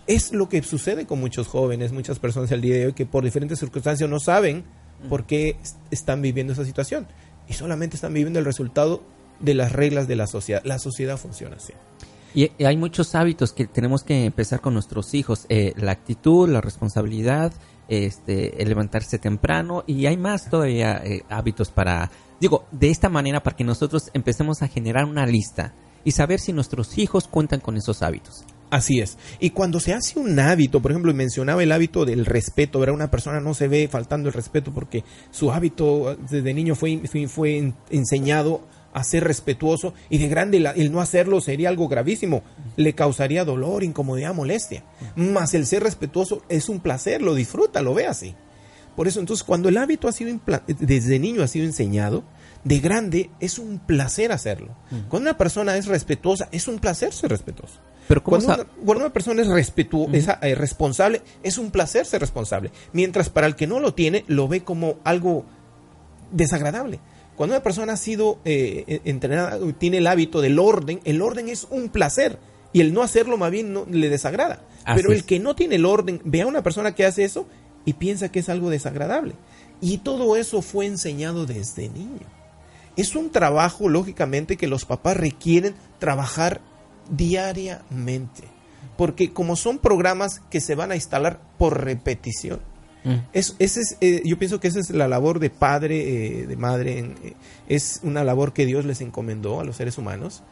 Es 0.06 0.32
lo 0.32 0.48
que 0.48 0.62
sucede 0.62 1.06
con 1.06 1.18
muchos 1.18 1.48
jóvenes, 1.48 1.92
muchas 1.92 2.18
personas 2.18 2.52
al 2.52 2.60
día 2.60 2.76
de 2.76 2.86
hoy 2.86 2.92
que 2.92 3.06
por 3.06 3.24
diferentes 3.24 3.58
circunstancias 3.58 4.08
no 4.08 4.20
saben 4.20 4.64
por 5.08 5.24
qué 5.26 5.56
están 5.90 6.22
viviendo 6.22 6.52
esa 6.52 6.64
situación 6.64 7.06
y 7.48 7.54
solamente 7.54 7.96
están 7.96 8.14
viviendo 8.14 8.38
el 8.38 8.44
resultado 8.44 9.02
de 9.40 9.54
las 9.54 9.72
reglas 9.72 10.08
de 10.08 10.16
la 10.16 10.26
sociedad. 10.26 10.62
La 10.64 10.78
sociedad 10.78 11.16
funciona 11.16 11.56
así. 11.56 11.72
Y 12.34 12.50
hay 12.64 12.76
muchos 12.76 13.14
hábitos 13.14 13.52
que 13.52 13.66
tenemos 13.66 14.02
que 14.02 14.24
empezar 14.24 14.60
con 14.60 14.74
nuestros 14.74 15.14
hijos. 15.14 15.46
Eh, 15.48 15.72
la 15.76 15.92
actitud, 15.92 16.48
la 16.48 16.60
responsabilidad, 16.60 17.52
este, 17.88 18.60
el 18.62 18.68
levantarse 18.68 19.18
temprano 19.18 19.84
y 19.86 20.06
hay 20.06 20.16
más 20.16 20.50
todavía 20.50 21.00
eh, 21.04 21.22
hábitos 21.28 21.70
para, 21.70 22.10
digo, 22.40 22.64
de 22.72 22.90
esta 22.90 23.08
manera 23.08 23.42
para 23.42 23.56
que 23.56 23.64
nosotros 23.64 24.10
empecemos 24.14 24.62
a 24.62 24.68
generar 24.68 25.04
una 25.04 25.26
lista 25.26 25.74
y 26.02 26.12
saber 26.12 26.40
si 26.40 26.52
nuestros 26.52 26.98
hijos 26.98 27.28
cuentan 27.28 27.60
con 27.60 27.76
esos 27.76 28.02
hábitos. 28.02 28.44
Así 28.70 29.00
es. 29.00 29.16
Y 29.38 29.50
cuando 29.50 29.78
se 29.78 29.94
hace 29.94 30.18
un 30.18 30.38
hábito, 30.40 30.80
por 30.82 30.90
ejemplo, 30.90 31.14
mencionaba 31.14 31.62
el 31.62 31.70
hábito 31.70 32.04
del 32.04 32.26
respeto, 32.26 32.80
¿verdad? 32.80 32.96
Una 32.96 33.10
persona 33.10 33.40
no 33.40 33.54
se 33.54 33.68
ve 33.68 33.86
faltando 33.88 34.28
el 34.28 34.34
respeto 34.34 34.72
porque 34.72 35.04
su 35.30 35.52
hábito 35.52 36.16
desde 36.28 36.52
niño 36.52 36.74
fue, 36.74 37.00
fue 37.28 37.72
enseñado 37.90 38.62
a 38.94 39.04
ser 39.04 39.24
respetuoso 39.24 39.92
y 40.08 40.18
de 40.18 40.28
grande 40.28 40.72
el 40.76 40.92
no 40.92 41.00
hacerlo 41.00 41.40
sería 41.40 41.68
algo 41.68 41.88
gravísimo. 41.88 42.42
Le 42.76 42.94
causaría 42.94 43.44
dolor, 43.44 43.84
incomodidad, 43.84 44.32
molestia. 44.32 44.84
Más 45.16 45.52
el 45.52 45.66
ser 45.66 45.82
respetuoso 45.82 46.42
es 46.48 46.68
un 46.68 46.80
placer, 46.80 47.20
lo 47.20 47.34
disfruta, 47.34 47.82
lo 47.82 47.92
ve 47.92 48.06
así. 48.06 48.34
Por 48.96 49.08
eso 49.08 49.18
entonces 49.18 49.44
cuando 49.44 49.68
el 49.68 49.76
hábito 49.76 50.06
ha 50.06 50.12
sido 50.12 50.38
desde 50.66 51.18
niño 51.18 51.42
ha 51.42 51.48
sido 51.48 51.66
enseñado, 51.66 52.22
de 52.62 52.78
grande 52.78 53.30
es 53.40 53.58
un 53.58 53.80
placer 53.80 54.30
hacerlo. 54.30 54.74
Cuando 55.08 55.28
una 55.30 55.36
persona 55.36 55.76
es 55.76 55.86
respetuosa, 55.86 56.48
es 56.52 56.68
un 56.68 56.78
placer 56.78 57.12
ser 57.12 57.30
respetuoso. 57.30 57.80
Pero 58.06 58.22
cuando, 58.22 58.46
una, 58.46 58.64
cuando, 58.64 59.04
una, 59.04 59.12
persona 59.12 59.42
es 59.42 59.48
respetuosa, 59.48 60.38
eh, 60.42 60.54
responsable, 60.54 61.22
es 61.42 61.58
un 61.58 61.70
placer 61.70 62.06
ser 62.06 62.20
responsable. 62.20 62.70
Mientras 62.92 63.28
para 63.30 63.46
el 63.46 63.56
que 63.56 63.66
no 63.66 63.80
lo 63.80 63.94
tiene, 63.94 64.24
lo 64.28 64.46
ve 64.46 64.62
como 64.62 64.96
algo 65.04 65.44
desagradable. 66.30 67.00
Cuando 67.36 67.54
una 67.54 67.62
persona 67.62 67.94
ha 67.94 67.96
sido 67.96 68.38
eh, 68.44 68.84
eh, 68.86 69.00
entrenada, 69.04 69.58
tiene 69.78 69.98
el 69.98 70.06
hábito 70.06 70.40
del 70.40 70.58
orden, 70.58 71.00
el 71.04 71.20
orden 71.20 71.48
es 71.48 71.66
un 71.70 71.88
placer 71.88 72.38
y 72.72 72.80
el 72.80 72.92
no 72.92 73.02
hacerlo 73.02 73.36
más 73.36 73.50
bien 73.50 73.72
no, 73.72 73.86
le 73.90 74.08
desagrada. 74.08 74.62
Pero 74.94 75.12
el 75.12 75.24
que 75.24 75.40
no 75.40 75.56
tiene 75.56 75.76
el 75.76 75.86
orden, 75.86 76.20
ve 76.24 76.42
a 76.42 76.46
una 76.46 76.62
persona 76.62 76.94
que 76.94 77.06
hace 77.06 77.24
eso 77.24 77.46
y 77.84 77.94
piensa 77.94 78.30
que 78.30 78.40
es 78.40 78.48
algo 78.48 78.70
desagradable. 78.70 79.34
Y 79.80 79.98
todo 79.98 80.36
eso 80.36 80.62
fue 80.62 80.86
enseñado 80.86 81.46
desde 81.46 81.88
niño. 81.88 82.26
Es 82.96 83.16
un 83.16 83.30
trabajo, 83.30 83.88
lógicamente, 83.88 84.56
que 84.56 84.68
los 84.68 84.84
papás 84.84 85.16
requieren 85.16 85.74
trabajar 85.98 86.60
diariamente. 87.10 88.44
Porque 88.96 89.32
como 89.32 89.56
son 89.56 89.78
programas 89.78 90.40
que 90.50 90.60
se 90.60 90.74
van 90.74 90.92
a 90.92 90.94
instalar 90.94 91.40
por 91.58 91.82
repetición, 91.84 92.60
Mm. 93.04 93.16
Es, 93.32 93.54
ese 93.58 93.80
es, 93.80 93.96
eh, 94.00 94.22
yo 94.24 94.38
pienso 94.38 94.60
que 94.60 94.68
esa 94.68 94.80
es 94.80 94.90
la 94.90 95.08
labor 95.08 95.38
de 95.38 95.50
padre, 95.50 96.40
eh, 96.40 96.46
de 96.46 96.56
madre, 96.56 96.98
eh, 96.98 97.34
es 97.68 98.00
una 98.02 98.24
labor 98.24 98.52
que 98.52 98.66
Dios 98.66 98.84
les 98.84 99.00
encomendó 99.00 99.60
a 99.60 99.64
los 99.64 99.76
seres 99.76 99.98
humanos, 99.98 100.42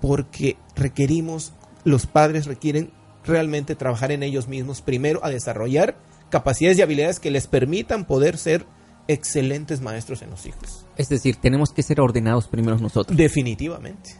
porque 0.00 0.56
requerimos, 0.76 1.52
los 1.84 2.06
padres 2.06 2.46
requieren 2.46 2.90
realmente 3.24 3.74
trabajar 3.74 4.12
en 4.12 4.22
ellos 4.22 4.48
mismos, 4.48 4.82
primero 4.82 5.24
a 5.24 5.30
desarrollar 5.30 5.96
capacidades 6.30 6.78
y 6.78 6.82
habilidades 6.82 7.20
que 7.20 7.30
les 7.30 7.46
permitan 7.46 8.06
poder 8.06 8.38
ser 8.38 8.64
excelentes 9.08 9.80
maestros 9.80 10.22
en 10.22 10.30
los 10.30 10.46
hijos. 10.46 10.86
Es 10.96 11.08
decir, 11.08 11.36
tenemos 11.36 11.72
que 11.72 11.82
ser 11.82 12.00
ordenados 12.00 12.48
primero 12.48 12.78
nosotros. 12.78 13.16
Definitivamente. 13.16 14.10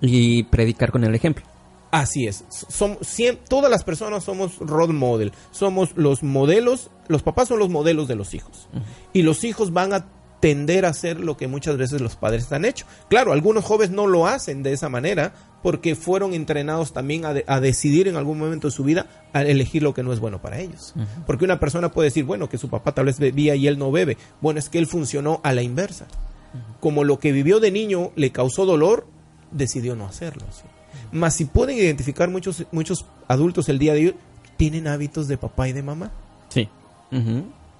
Y 0.00 0.44
predicar 0.44 0.90
con 0.90 1.04
el 1.04 1.14
ejemplo. 1.14 1.44
Así 1.90 2.26
es. 2.26 2.44
Son, 2.48 2.98
todas 3.48 3.70
las 3.70 3.82
personas 3.82 4.24
somos 4.24 4.58
role 4.58 4.92
model. 4.92 5.32
Somos 5.50 5.90
los 5.96 6.22
modelos. 6.22 6.90
Los 7.08 7.22
papás 7.22 7.48
son 7.48 7.58
los 7.58 7.68
modelos 7.68 8.06
de 8.08 8.14
los 8.14 8.34
hijos. 8.34 8.68
Y 9.12 9.22
los 9.22 9.42
hijos 9.44 9.72
van 9.72 9.92
a 9.92 10.06
tender 10.40 10.86
a 10.86 10.90
hacer 10.90 11.20
lo 11.20 11.36
que 11.36 11.48
muchas 11.48 11.76
veces 11.76 12.00
los 12.00 12.16
padres 12.16 12.50
han 12.52 12.64
hecho. 12.64 12.86
Claro, 13.08 13.32
algunos 13.32 13.64
jóvenes 13.64 13.94
no 13.94 14.06
lo 14.06 14.26
hacen 14.26 14.62
de 14.62 14.72
esa 14.72 14.88
manera 14.88 15.32
porque 15.62 15.94
fueron 15.94 16.32
entrenados 16.32 16.92
también 16.92 17.24
a, 17.26 17.60
decidir 17.60 18.08
en 18.08 18.16
algún 18.16 18.38
momento 18.38 18.68
de 18.68 18.72
su 18.72 18.82
vida 18.82 19.06
a 19.34 19.42
elegir 19.42 19.82
lo 19.82 19.92
que 19.92 20.02
no 20.02 20.12
es 20.12 20.20
bueno 20.20 20.40
para 20.40 20.58
ellos. 20.58 20.94
Porque 21.26 21.44
una 21.44 21.60
persona 21.60 21.90
puede 21.90 22.08
decir, 22.08 22.24
bueno, 22.24 22.48
que 22.48 22.56
su 22.56 22.70
papá 22.70 22.92
tal 22.92 23.06
vez 23.06 23.18
bebía 23.18 23.54
y 23.54 23.66
él 23.66 23.78
no 23.78 23.92
bebe. 23.92 24.16
Bueno, 24.40 24.58
es 24.58 24.70
que 24.70 24.78
él 24.78 24.86
funcionó 24.86 25.40
a 25.42 25.52
la 25.52 25.62
inversa. 25.62 26.06
Como 26.80 27.04
lo 27.04 27.18
que 27.18 27.32
vivió 27.32 27.60
de 27.60 27.70
niño 27.70 28.10
le 28.16 28.32
causó 28.32 28.64
dolor, 28.64 29.06
decidió 29.50 29.94
no 29.94 30.06
hacerlo. 30.06 30.46
Más 31.12 31.34
si 31.34 31.44
pueden 31.44 31.76
identificar 31.76 32.30
muchos, 32.30 32.66
muchos 32.72 33.04
adultos 33.28 33.68
el 33.68 33.78
día 33.78 33.94
de 33.94 34.06
hoy, 34.08 34.14
tienen 34.56 34.86
hábitos 34.86 35.28
de 35.28 35.38
papá 35.38 35.68
y 35.68 35.72
de 35.72 35.82
mamá. 35.82 36.12
Sí. 36.48 36.68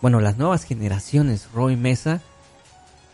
Bueno, 0.00 0.18
las 0.18 0.36
nuevas 0.36 0.64
generaciones, 0.64 1.48
Roy 1.54 1.76
Mesa, 1.76 2.20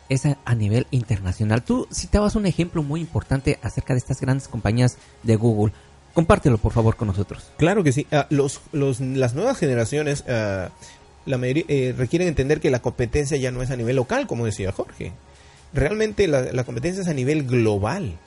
es 0.09 0.25
a, 0.27 0.55
nivel 0.55 0.87
internacional. 0.91 1.63
Tú 1.63 1.87
citabas 1.93 2.37
un 2.37 2.47
ejemplo 2.47 2.83
muy 2.83 3.01
importante 3.01 3.59
acerca 3.63 3.95
de 3.95 3.99
estas 3.99 4.21
grandes 4.21 4.49
compañías 4.49 4.97
de 5.23 5.37
Google. 5.37 5.73
Compártelo, 6.15 6.59
por 6.59 6.73
favor, 6.73 6.97
con 6.97 7.09
nosotros. 7.09 7.51
Claro 7.59 7.85
que 7.85 7.93
sí. 7.93 8.07
Ah, 8.11 8.27
los, 8.31 8.61
las 8.73 9.35
nuevas 9.35 9.59
generaciones 9.59 10.25
ah, 10.29 10.71
eh, 11.27 11.95
requieren 11.97 12.29
entender 12.29 12.61
que 12.61 12.71
la 12.71 12.81
competencia 12.81 13.37
ya 13.37 13.51
no 13.51 13.63
es 13.63 13.71
a 13.71 13.77
nivel 13.77 13.97
local, 13.97 14.27
como 14.27 14.47
decía 14.47 14.73
Jorge. 14.73 15.13
Realmente 15.73 16.27
la 16.27 16.65
competencia 16.65 17.03
es 17.03 17.09
a 17.09 17.15
nivel 17.15 17.45
global. 17.45 18.19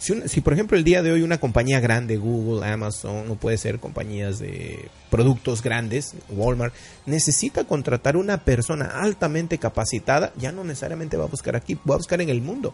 Si, 0.00 0.40
por 0.40 0.54
ejemplo 0.54 0.78
el 0.78 0.84
día 0.84 1.02
de 1.02 1.12
hoy 1.12 1.20
una 1.20 1.38
compañía 1.38 1.78
grande, 1.78 2.16
Google, 2.16 2.66
Amazon 2.66 3.30
o 3.30 3.34
puede 3.34 3.58
ser 3.58 3.78
compañías 3.78 4.38
de 4.38 4.88
productos 5.10 5.62
grandes, 5.62 6.14
Walmart, 6.30 6.74
necesita 7.04 7.64
contratar 7.64 8.16
una 8.16 8.38
persona 8.38 8.86
altamente 8.86 9.58
capacitada, 9.58 10.32
ya 10.38 10.52
no 10.52 10.64
necesariamente 10.64 11.18
va 11.18 11.24
a 11.24 11.28
buscar 11.28 11.54
aquí, 11.54 11.74
va 11.88 11.96
a 11.96 11.98
buscar 11.98 12.22
en 12.22 12.30
el 12.30 12.40
mundo. 12.40 12.72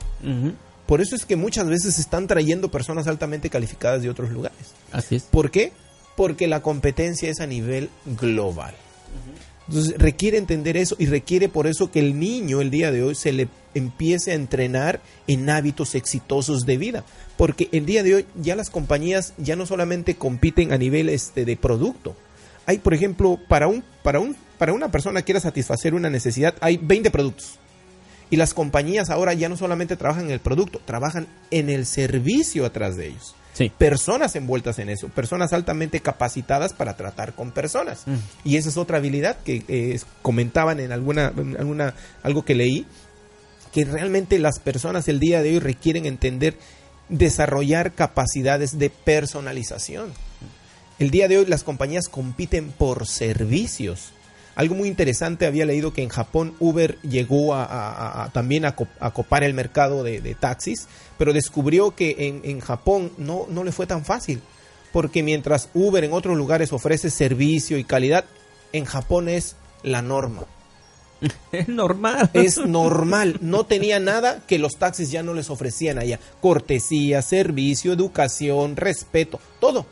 Por 0.87 1.01
eso 1.01 1.17
es 1.17 1.25
que 1.25 1.35
muchas 1.35 1.67
veces 1.67 1.99
están 1.99 2.29
trayendo 2.29 2.71
personas 2.71 3.09
altamente 3.09 3.51
calificadas 3.51 4.03
de 4.03 4.09
otros 4.09 4.31
lugares. 4.31 4.75
Así 4.93 5.17
es. 5.17 5.25
¿Por 5.25 5.51
qué? 5.51 5.73
Porque 6.17 6.47
la 6.47 6.63
competencia 6.63 7.29
es 7.29 7.41
a 7.41 7.47
nivel 7.47 7.91
global. 8.05 8.75
Entonces 9.69 9.99
requiere 9.99 10.39
entender 10.39 10.77
eso 10.77 10.97
y 10.99 11.07
requiere 11.07 11.49
por 11.49 11.67
eso 11.67 11.91
que 11.91 11.99
el 11.99 12.19
niño 12.19 12.61
el 12.61 12.71
día 12.71 12.93
de 12.93 13.03
hoy 13.03 13.15
se 13.15 13.33
le 13.33 13.49
empiece 13.75 14.31
a 14.31 14.35
entrenar 14.35 15.01
en 15.27 15.51
hábitos 15.51 15.95
exitosos 15.95 16.67
de 16.67 16.77
vida. 16.77 17.05
Porque 17.37 17.69
el 17.73 17.85
día 17.85 18.03
de 18.03 18.15
hoy 18.15 18.27
ya 18.41 18.55
las 18.57 18.71
compañías 18.71 19.35
ya 19.39 19.57
no 19.57 19.67
solamente 19.67 20.15
compiten 20.15 20.73
a 20.73 20.79
nivel 20.79 21.09
este, 21.09 21.45
de 21.45 21.57
producto. 21.57 22.17
Hay, 22.65 22.79
por 22.79 22.95
ejemplo, 22.95 23.39
para, 23.49 23.69
un, 23.69 23.85
para, 24.03 24.21
un, 24.21 24.37
para 24.59 24.73
una 24.73 24.91
persona 24.91 25.21
que 25.21 25.27
quiera 25.27 25.41
satisfacer 25.41 25.95
una 25.95 26.11
necesidad, 26.11 26.55
hay 26.61 26.79
20 26.79 27.11
productos. 27.11 27.59
Y 28.31 28.37
las 28.37 28.55
compañías 28.55 29.11
ahora 29.11 29.35
ya 29.35 29.49
no 29.49 29.57
solamente 29.57 29.97
trabajan 29.97 30.27
en 30.27 30.33
el 30.33 30.41
producto, 30.41 30.81
trabajan 30.85 31.29
en 31.51 31.71
el 31.71 31.87
servicio 31.87 32.67
atrás 32.67 32.97
de 32.97 33.09
ellos. 33.09 33.37
Sí. 33.57 33.73
Personas 33.79 34.37
envueltas 34.37 34.79
en 34.81 34.91
eso, 34.91 35.09
personas 35.09 35.55
altamente 35.55 36.01
capacitadas 36.01 36.75
para 36.75 36.95
tratar 36.95 37.33
con 37.33 37.53
personas. 37.53 38.03
Mm. 38.05 38.17
Y 38.45 38.57
esa 38.59 38.69
es 38.69 38.77
otra 38.77 38.99
habilidad 38.99 39.39
que 39.45 39.65
eh, 39.69 39.99
comentaban 40.21 40.79
en 40.79 40.93
alguna, 40.93 41.33
en 41.35 41.57
alguna, 41.57 41.95
algo 42.23 42.45
que 42.45 42.55
leí, 42.55 42.85
que 43.73 43.87
realmente 43.87 44.39
las 44.39 44.59
personas 44.59 45.09
el 45.09 45.21
día 45.21 45.43
de 45.43 45.53
hoy 45.53 45.59
requieren 45.59 46.05
entender, 46.05 46.59
desarrollar 47.09 47.93
capacidades 47.93 48.79
de 48.79 48.91
personalización. 48.91 50.13
El 50.99 51.11
día 51.11 51.27
de 51.27 51.39
hoy 51.39 51.47
las 51.47 51.65
compañías 51.65 52.11
compiten 52.11 52.73
por 52.73 53.07
servicios. 53.07 54.13
Algo 54.57 54.75
muy 54.75 54.89
interesante, 54.89 55.47
había 55.47 55.67
leído 55.67 55.93
que 55.93 56.03
en 56.03 56.09
Japón 56.09 56.55
Uber 56.59 56.99
llegó 57.03 57.55
a, 57.55 57.63
a- 57.65 58.25
a- 58.25 58.29
también 58.31 58.65
a, 58.65 58.75
co- 58.75 58.89
a 59.01 59.13
copar 59.13 59.45
el 59.45 59.55
mercado 59.55 60.03
de, 60.03 60.21
de 60.21 60.35
taxis, 60.35 60.89
pero 61.19 61.33
descubrió 61.33 61.95
que 61.95 62.17
en, 62.19 62.41
en 62.43 62.61
Japón 62.61 63.13
no, 63.19 63.47
no 63.51 63.63
le 63.65 63.71
fue 63.73 63.87
tan 63.87 64.05
fácil, 64.05 64.41
porque 64.93 65.23
mientras 65.23 65.69
Uber 65.75 66.03
en 66.05 66.13
otros 66.15 66.37
lugares 66.37 66.73
ofrece 66.73 67.11
servicio 67.11 67.77
y 67.79 67.85
calidad, 67.85 68.25
en 68.73 68.87
Japón 68.87 69.29
es 69.29 69.57
la 69.83 70.01
norma. 70.03 70.45
Es 71.53 71.69
normal. 71.69 72.31
Es 72.35 72.59
normal, 72.59 73.39
no 73.41 73.65
tenía 73.65 73.99
nada 74.01 74.43
que 74.47 74.59
los 74.59 74.77
taxis 74.77 75.11
ya 75.11 75.23
no 75.23 75.33
les 75.33 75.49
ofrecían 75.49 75.99
allá. 75.99 76.19
Cortesía, 76.43 77.23
servicio, 77.23 77.93
educación, 77.95 78.77
respeto, 78.77 79.41
todo 79.61 79.87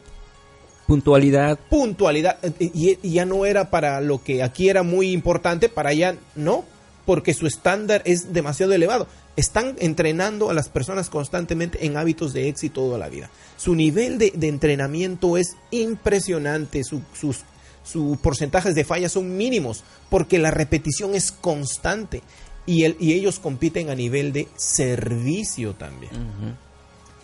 Puntualidad. 0.87 1.59
puntualidad 1.71 2.39
eh, 2.43 2.53
y, 2.75 2.99
y 3.03 3.13
ya 3.15 3.25
no 3.25 3.47
era 3.47 3.71
para 3.71 4.01
lo 4.01 4.23
que 4.23 4.43
aquí 4.43 4.69
era 4.69 4.83
muy 4.83 5.13
importante, 5.13 5.69
para 5.69 5.91
allá 5.91 6.17
no, 6.35 6.65
porque 7.07 7.33
su 7.35 7.47
estándar 7.47 8.03
es 8.05 8.33
demasiado 8.33 8.73
elevado. 8.73 9.07
Están 9.37 9.75
entrenando 9.81 10.51
a 10.51 10.55
las 10.55 10.69
personas 10.69 11.11
constantemente 11.11 11.85
en 11.87 11.97
hábitos 11.97 12.33
de 12.33 12.49
éxito 12.49 12.83
toda 12.83 12.99
la 12.99 13.09
vida. 13.09 13.31
Su 13.57 13.75
nivel 13.75 14.19
de, 14.19 14.33
de 14.35 14.49
entrenamiento 14.49 15.37
es 15.37 15.57
impresionante, 15.71 16.85
su- 16.85 17.03
sus, 17.19 17.41
sus 17.83 18.17
porcentajes 18.19 18.75
de 18.75 18.85
fallas 18.85 19.13
son 19.13 19.37
mínimos, 19.37 19.83
porque 20.11 20.39
la 20.39 20.51
repetición 20.51 21.15
es 21.15 21.33
constante 21.33 22.23
y, 22.67 22.85
el, 22.85 22.97
y 23.01 23.15
ellos 23.15 23.41
compiten 23.41 23.91
a 23.91 23.95
nivel 23.95 24.33
de 24.33 24.49
servicio 24.57 25.73
también. 25.75 26.13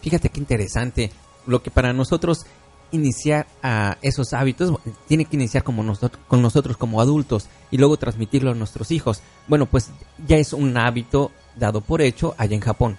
Fíjate 0.03 0.31
qué 0.31 0.41
interesante. 0.41 1.11
Lo 1.47 1.63
que 1.63 1.71
para 1.71 1.93
nosotros 1.93 2.45
iniciar 2.93 3.47
a 3.63 3.97
esos 4.03 4.33
hábitos 4.33 4.79
tiene 5.07 5.25
que 5.25 5.37
iniciar 5.37 5.63
como 5.63 5.83
nosotros, 5.83 6.23
con 6.29 6.43
nosotros 6.43 6.77
como 6.77 7.01
adultos 7.01 7.49
y 7.71 7.79
luego 7.79 7.97
transmitirlo 7.97 8.51
a 8.51 8.55
nuestros 8.55 8.91
hijos. 8.91 9.23
Bueno, 9.49 9.67
pues 9.67 9.91
ya 10.27 10.37
es 10.37 10.53
un 10.53 10.77
hábito 10.77 11.31
dado 11.57 11.81
por 11.81 12.03
hecho 12.03 12.35
allá 12.39 12.55
en 12.55 12.61
Japón. 12.61 12.97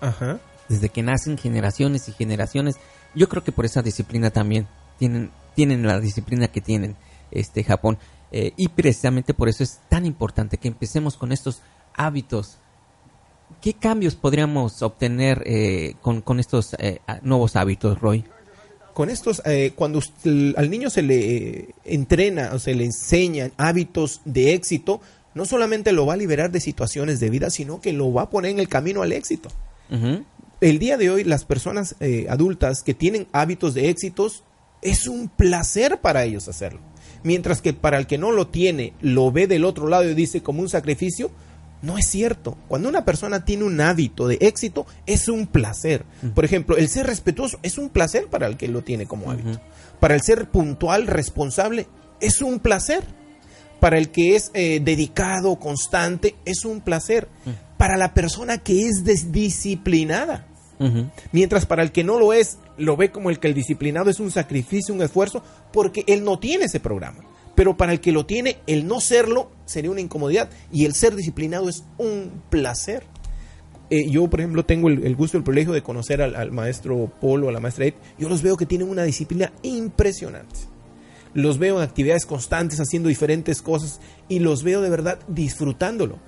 Ajá. 0.00 0.40
Desde 0.68 0.88
que 0.88 1.02
nacen 1.02 1.38
generaciones 1.38 2.08
y 2.08 2.12
generaciones. 2.12 2.76
Yo 3.14 3.28
creo 3.28 3.44
que 3.44 3.52
por 3.52 3.64
esa 3.64 3.82
disciplina 3.82 4.30
también 4.30 4.66
tienen, 4.98 5.30
tienen 5.54 5.86
la 5.86 6.00
disciplina 6.00 6.48
que 6.48 6.60
tienen 6.60 6.96
este 7.30 7.64
Japón. 7.64 7.98
Eh, 8.32 8.52
y 8.56 8.68
precisamente 8.68 9.34
por 9.34 9.48
eso 9.48 9.62
es 9.62 9.80
tan 9.88 10.06
importante 10.06 10.58
que 10.58 10.68
empecemos 10.68 11.16
con 11.16 11.32
estos 11.32 11.60
hábitos 11.94 12.58
¿Qué 13.60 13.74
cambios 13.74 14.14
podríamos 14.14 14.82
obtener 14.82 15.42
eh, 15.46 15.94
con, 16.02 16.20
con 16.20 16.40
estos 16.40 16.74
eh, 16.78 17.00
nuevos 17.22 17.56
hábitos, 17.56 17.98
Roy? 18.00 18.24
Con 18.94 19.10
estos, 19.10 19.42
eh, 19.44 19.72
cuando 19.74 20.00
al 20.56 20.70
niño 20.70 20.88
se 20.88 21.02
le 21.02 21.36
eh, 21.36 21.68
entrena 21.84 22.52
o 22.54 22.60
se 22.60 22.74
le 22.74 22.84
enseñan 22.84 23.52
hábitos 23.56 24.20
de 24.24 24.54
éxito, 24.54 25.00
no 25.34 25.44
solamente 25.44 25.90
lo 25.92 26.06
va 26.06 26.14
a 26.14 26.16
liberar 26.16 26.52
de 26.52 26.60
situaciones 26.60 27.18
de 27.18 27.28
vida, 27.28 27.50
sino 27.50 27.80
que 27.80 27.92
lo 27.92 28.12
va 28.12 28.22
a 28.22 28.30
poner 28.30 28.52
en 28.52 28.60
el 28.60 28.68
camino 28.68 29.02
al 29.02 29.12
éxito. 29.12 29.48
El 30.60 30.78
día 30.78 30.96
de 30.96 31.10
hoy, 31.10 31.24
las 31.24 31.44
personas 31.44 31.96
eh, 32.00 32.26
adultas 32.30 32.82
que 32.82 32.94
tienen 32.94 33.26
hábitos 33.32 33.74
de 33.74 33.90
éxitos, 33.90 34.44
es 34.80 35.08
un 35.08 35.28
placer 35.28 36.00
para 36.00 36.24
ellos 36.24 36.46
hacerlo. 36.46 36.80
Mientras 37.24 37.60
que 37.60 37.72
para 37.72 37.98
el 37.98 38.06
que 38.06 38.18
no 38.18 38.30
lo 38.30 38.46
tiene, 38.46 38.92
lo 39.00 39.32
ve 39.32 39.46
del 39.46 39.64
otro 39.64 39.88
lado 39.88 40.08
y 40.08 40.14
dice 40.14 40.42
como 40.42 40.60
un 40.60 40.68
sacrificio, 40.68 41.30
no 41.84 41.98
es 41.98 42.06
cierto. 42.06 42.56
Cuando 42.66 42.88
una 42.88 43.04
persona 43.04 43.44
tiene 43.44 43.64
un 43.64 43.80
hábito 43.80 44.26
de 44.26 44.38
éxito, 44.40 44.86
es 45.06 45.28
un 45.28 45.46
placer. 45.46 46.04
Por 46.34 46.44
ejemplo, 46.44 46.76
el 46.76 46.88
ser 46.88 47.06
respetuoso 47.06 47.58
es 47.62 47.76
un 47.76 47.90
placer 47.90 48.28
para 48.28 48.46
el 48.46 48.56
que 48.56 48.68
lo 48.68 48.82
tiene 48.82 49.06
como 49.06 49.30
hábito. 49.30 49.60
Para 50.00 50.14
el 50.14 50.22
ser 50.22 50.50
puntual, 50.50 51.06
responsable, 51.06 51.86
es 52.20 52.40
un 52.40 52.58
placer. 52.58 53.04
Para 53.80 53.98
el 53.98 54.10
que 54.10 54.34
es 54.34 54.50
eh, 54.54 54.80
dedicado, 54.82 55.56
constante, 55.56 56.36
es 56.46 56.64
un 56.64 56.80
placer. 56.80 57.28
Para 57.76 57.98
la 57.98 58.14
persona 58.14 58.58
que 58.58 58.86
es 58.86 59.04
disciplinada. 59.30 60.46
Ujú. 60.78 61.10
Mientras 61.32 61.66
para 61.66 61.82
el 61.82 61.92
que 61.92 62.02
no 62.02 62.18
lo 62.18 62.32
es, 62.32 62.58
lo 62.78 62.96
ve 62.96 63.10
como 63.10 63.30
el 63.30 63.38
que 63.38 63.48
el 63.48 63.54
disciplinado 63.54 64.10
es 64.10 64.20
un 64.20 64.30
sacrificio, 64.30 64.94
un 64.94 65.02
esfuerzo, 65.02 65.42
porque 65.72 66.02
él 66.06 66.24
no 66.24 66.38
tiene 66.38 66.64
ese 66.64 66.80
programa. 66.80 67.20
Pero 67.54 67.76
para 67.76 67.92
el 67.92 68.00
que 68.00 68.12
lo 68.12 68.26
tiene, 68.26 68.58
el 68.66 68.86
no 68.86 69.00
serlo 69.00 69.50
sería 69.64 69.90
una 69.90 70.00
incomodidad 70.00 70.50
y 70.72 70.84
el 70.84 70.94
ser 70.94 71.14
disciplinado 71.14 71.68
es 71.68 71.84
un 71.98 72.42
placer. 72.50 73.04
Eh, 73.90 74.08
yo, 74.10 74.28
por 74.28 74.40
ejemplo, 74.40 74.64
tengo 74.64 74.88
el, 74.88 75.04
el 75.04 75.14
gusto, 75.14 75.36
el 75.36 75.44
privilegio 75.44 75.72
de 75.72 75.82
conocer 75.82 76.22
al, 76.22 76.52
maestro 76.52 77.12
Paul 77.20 77.44
o 77.44 77.48
a 77.48 77.52
la 77.52 77.60
maestra 77.60 77.86
Ed. 77.86 77.94
Yo 78.18 78.28
los 78.28 78.42
veo 78.42 78.56
que 78.56 78.66
tienen 78.66 78.88
una 78.88 79.04
disciplina 79.04 79.52
impresionante. 79.62 80.60
Los 81.34 81.58
veo 81.58 81.76
en 81.76 81.82
actividades 81.82 82.26
constantes, 82.26 82.80
haciendo 82.80 83.08
diferentes 83.08 83.60
cosas 83.60 84.00
y 84.28 84.38
los 84.38 84.62
veo 84.62 84.80
de 84.80 84.90
verdad 84.90 85.18
disfrutándolo. 85.28 86.18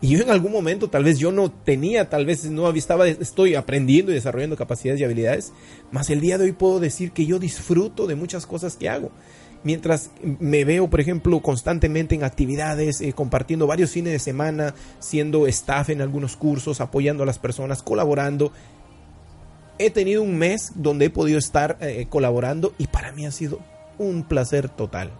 Y 0.00 0.08
yo 0.08 0.22
en 0.22 0.30
algún 0.30 0.52
momento, 0.52 0.90
tal 0.90 1.04
vez 1.04 1.18
yo 1.18 1.32
no 1.32 1.50
tenía, 1.50 2.10
tal 2.10 2.26
vez 2.26 2.44
no 2.44 2.68
estaba, 2.70 3.08
estoy 3.08 3.54
aprendiendo 3.54 4.12
y 4.12 4.14
desarrollando 4.14 4.54
capacidades 4.54 5.00
y 5.00 5.04
habilidades, 5.04 5.52
más 5.92 6.10
el 6.10 6.20
día 6.20 6.36
de 6.36 6.44
hoy 6.44 6.52
puedo 6.52 6.78
decir 6.78 7.12
que 7.12 7.24
yo 7.24 7.38
disfruto 7.38 8.06
de 8.06 8.14
muchas 8.14 8.46
cosas 8.46 8.76
que 8.76 8.90
hago. 8.90 9.12
Mientras 9.64 10.10
me 10.22 10.64
veo, 10.64 10.88
por 10.88 11.00
ejemplo, 11.00 11.40
constantemente 11.40 12.14
en 12.14 12.22
actividades, 12.22 13.00
eh, 13.00 13.14
compartiendo 13.14 13.66
varios 13.66 13.90
fines 13.90 14.12
de 14.12 14.18
semana, 14.18 14.74
siendo 15.00 15.46
staff 15.46 15.88
en 15.88 16.02
algunos 16.02 16.36
cursos, 16.36 16.82
apoyando 16.82 17.22
a 17.22 17.26
las 17.26 17.38
personas, 17.38 17.82
colaborando. 17.82 18.52
He 19.78 19.90
tenido 19.90 20.22
un 20.22 20.36
mes 20.36 20.72
donde 20.74 21.06
he 21.06 21.10
podido 21.10 21.38
estar 21.38 21.78
eh, 21.80 22.06
colaborando 22.10 22.74
y 22.78 22.86
para 22.86 23.10
mí 23.12 23.24
ha 23.24 23.32
sido 23.32 23.58
un 23.98 24.22
placer 24.22 24.68
total. 24.68 25.10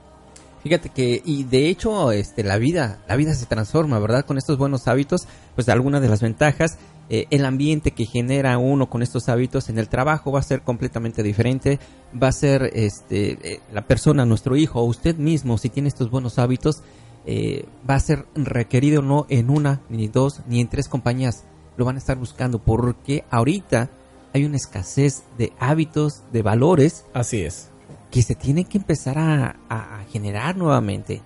Fíjate 0.62 0.88
que, 0.88 1.20
y 1.24 1.44
de 1.44 1.68
hecho, 1.68 2.12
este, 2.12 2.42
la 2.42 2.57
vida, 2.57 2.98
la 3.07 3.16
vida 3.16 3.35
se 3.35 3.44
transforma, 3.44 3.98
¿verdad? 3.98 4.24
Con 4.24 4.38
estos 4.38 4.57
buenos 4.57 4.88
hábitos, 4.88 5.26
pues 5.54 5.68
algunas 5.68 6.00
de 6.00 6.09
las 6.09 6.22
ventajas, 6.22 6.78
eh, 7.10 7.26
el 7.30 7.44
ambiente 7.44 7.90
que 7.90 8.06
genera 8.06 8.56
uno 8.58 8.88
con 8.88 9.02
estos 9.02 9.28
hábitos 9.28 9.68
en 9.68 9.78
el 9.78 9.88
trabajo 9.88 10.32
va 10.32 10.40
a 10.40 10.42
ser 10.42 10.62
completamente 10.62 11.22
diferente, 11.22 11.78
va 12.20 12.28
a 12.28 12.32
ser, 12.32 12.70
este, 12.74 13.54
eh, 13.54 13.60
la 13.72 13.82
persona, 13.86 14.24
nuestro 14.24 14.56
hijo, 14.56 14.80
o 14.80 14.84
usted 14.84 15.16
mismo, 15.16 15.58
si 15.58 15.68
tiene 15.68 15.88
estos 15.88 16.10
buenos 16.10 16.38
hábitos, 16.38 16.82
eh, 17.26 17.66
va 17.88 17.94
a 17.96 18.00
ser 18.00 18.26
requerido 18.34 19.02
no 19.02 19.26
en 19.28 19.50
una, 19.50 19.80
ni 19.88 20.08
dos, 20.08 20.40
ni 20.48 20.60
en 20.60 20.68
tres 20.68 20.88
compañías, 20.88 21.44
lo 21.76 21.84
van 21.84 21.96
a 21.96 21.98
estar 21.98 22.16
buscando, 22.16 22.58
porque 22.58 23.24
ahorita 23.30 23.90
hay 24.32 24.44
una 24.44 24.56
escasez 24.56 25.22
de 25.38 25.52
hábitos, 25.58 26.22
de 26.32 26.42
valores, 26.42 27.04
Así 27.14 27.40
es. 27.42 27.70
que 28.10 28.22
se 28.22 28.34
tiene 28.34 28.64
que 28.64 28.78
empezar 28.78 29.18
a, 29.18 29.56
a- 29.68 30.00
a 30.00 30.04
generar 30.10 30.56
nuevamente, 30.56 31.22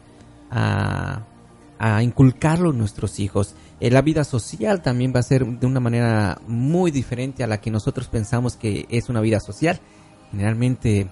a, 0.50 1.22
a 1.78 2.02
inculcarlo 2.02 2.70
en 2.70 2.78
nuestros 2.78 3.20
hijos. 3.20 3.54
Eh, 3.80 3.90
la 3.90 4.02
vida 4.02 4.24
social 4.24 4.82
también 4.82 5.12
va 5.14 5.20
a 5.20 5.22
ser 5.22 5.46
de 5.46 5.66
una 5.66 5.80
manera 5.80 6.40
muy 6.46 6.90
diferente 6.90 7.44
a 7.44 7.46
la 7.46 7.60
que 7.60 7.70
nosotros 7.70 8.08
pensamos 8.08 8.56
que 8.56 8.86
es 8.90 9.08
una 9.08 9.20
vida 9.20 9.40
social. 9.40 9.80
Generalmente 10.30 11.08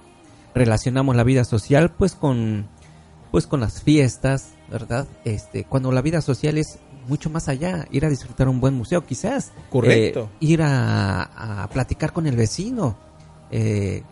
relacionamos 0.55 1.15
la 1.17 1.25
vida 1.25 1.45
social 1.45 1.93
pues 1.93 2.15
con 2.15 2.69
pues 3.31 3.47
con 3.47 3.61
las 3.61 3.83
fiestas, 3.83 4.55
¿verdad? 4.71 5.07
Este, 5.25 5.65
cuando 5.65 5.93
la 5.93 6.01
vida 6.01 6.21
social 6.21 6.59
es 6.59 6.79
mucho 7.09 7.29
más 7.31 7.49
allá, 7.49 7.87
ir 7.91 8.05
a 8.05 8.09
disfrutar 8.09 8.49
un 8.49 8.61
buen 8.61 8.75
museo 8.75 9.05
quizás. 9.05 9.53
Correcto. 9.71 10.31
Eh, 10.33 10.47
ir 10.47 10.63
a, 10.63 11.63
a 11.63 11.69
platicar 11.69 12.13
con 12.13 12.27
el 12.27 12.37
vecino. 12.37 12.97
eh, 13.51 14.03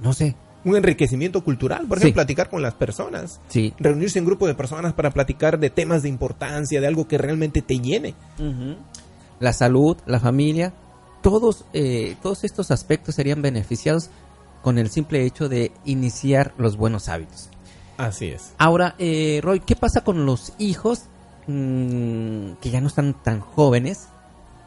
no 0.00 0.12
sé, 0.12 0.34
Un 0.64 0.76
enriquecimiento 0.76 1.42
cultural, 1.42 1.86
por 1.88 1.98
Sí. 1.98 2.04
ejemplo, 2.04 2.20
platicar 2.20 2.48
con 2.48 2.62
las 2.62 2.74
personas. 2.74 3.40
sí. 3.48 3.74
Reunirse 3.78 4.18
en 4.18 4.24
grupo 4.24 4.46
de 4.46 4.54
personas 4.54 4.92
para 4.92 5.10
platicar 5.10 5.58
de 5.58 5.70
temas 5.70 6.02
de 6.02 6.08
importancia, 6.08 6.80
de 6.80 6.86
algo 6.86 7.08
que 7.08 7.18
realmente 7.18 7.62
te 7.62 7.78
llene. 7.80 8.14
la 9.40 9.52
salud, 9.52 9.96
la 10.06 10.20
familia, 10.20 10.72
todos, 11.20 11.64
eh, 11.72 12.16
todos 12.22 12.44
estos 12.44 12.70
aspectos 12.70 13.16
serían 13.16 13.42
beneficiados 13.42 14.08
con 14.62 14.78
el 14.78 14.88
simple 14.88 15.24
hecho 15.26 15.48
de 15.48 15.72
iniciar 15.84 16.54
los 16.58 16.76
buenos 16.76 17.08
hábitos. 17.08 17.48
Así 17.96 18.26
es. 18.28 18.52
Ahora, 18.58 18.94
eh, 18.98 19.40
Roy, 19.42 19.58
¿qué 19.60 19.74
pasa 19.74 20.02
con 20.04 20.26
los 20.26 20.52
hijos 20.58 21.06
mm, 21.48 22.52
que 22.60 22.70
ya 22.70 22.80
no 22.80 22.86
están 22.86 23.14
tan 23.20 23.40
jóvenes 23.40 24.06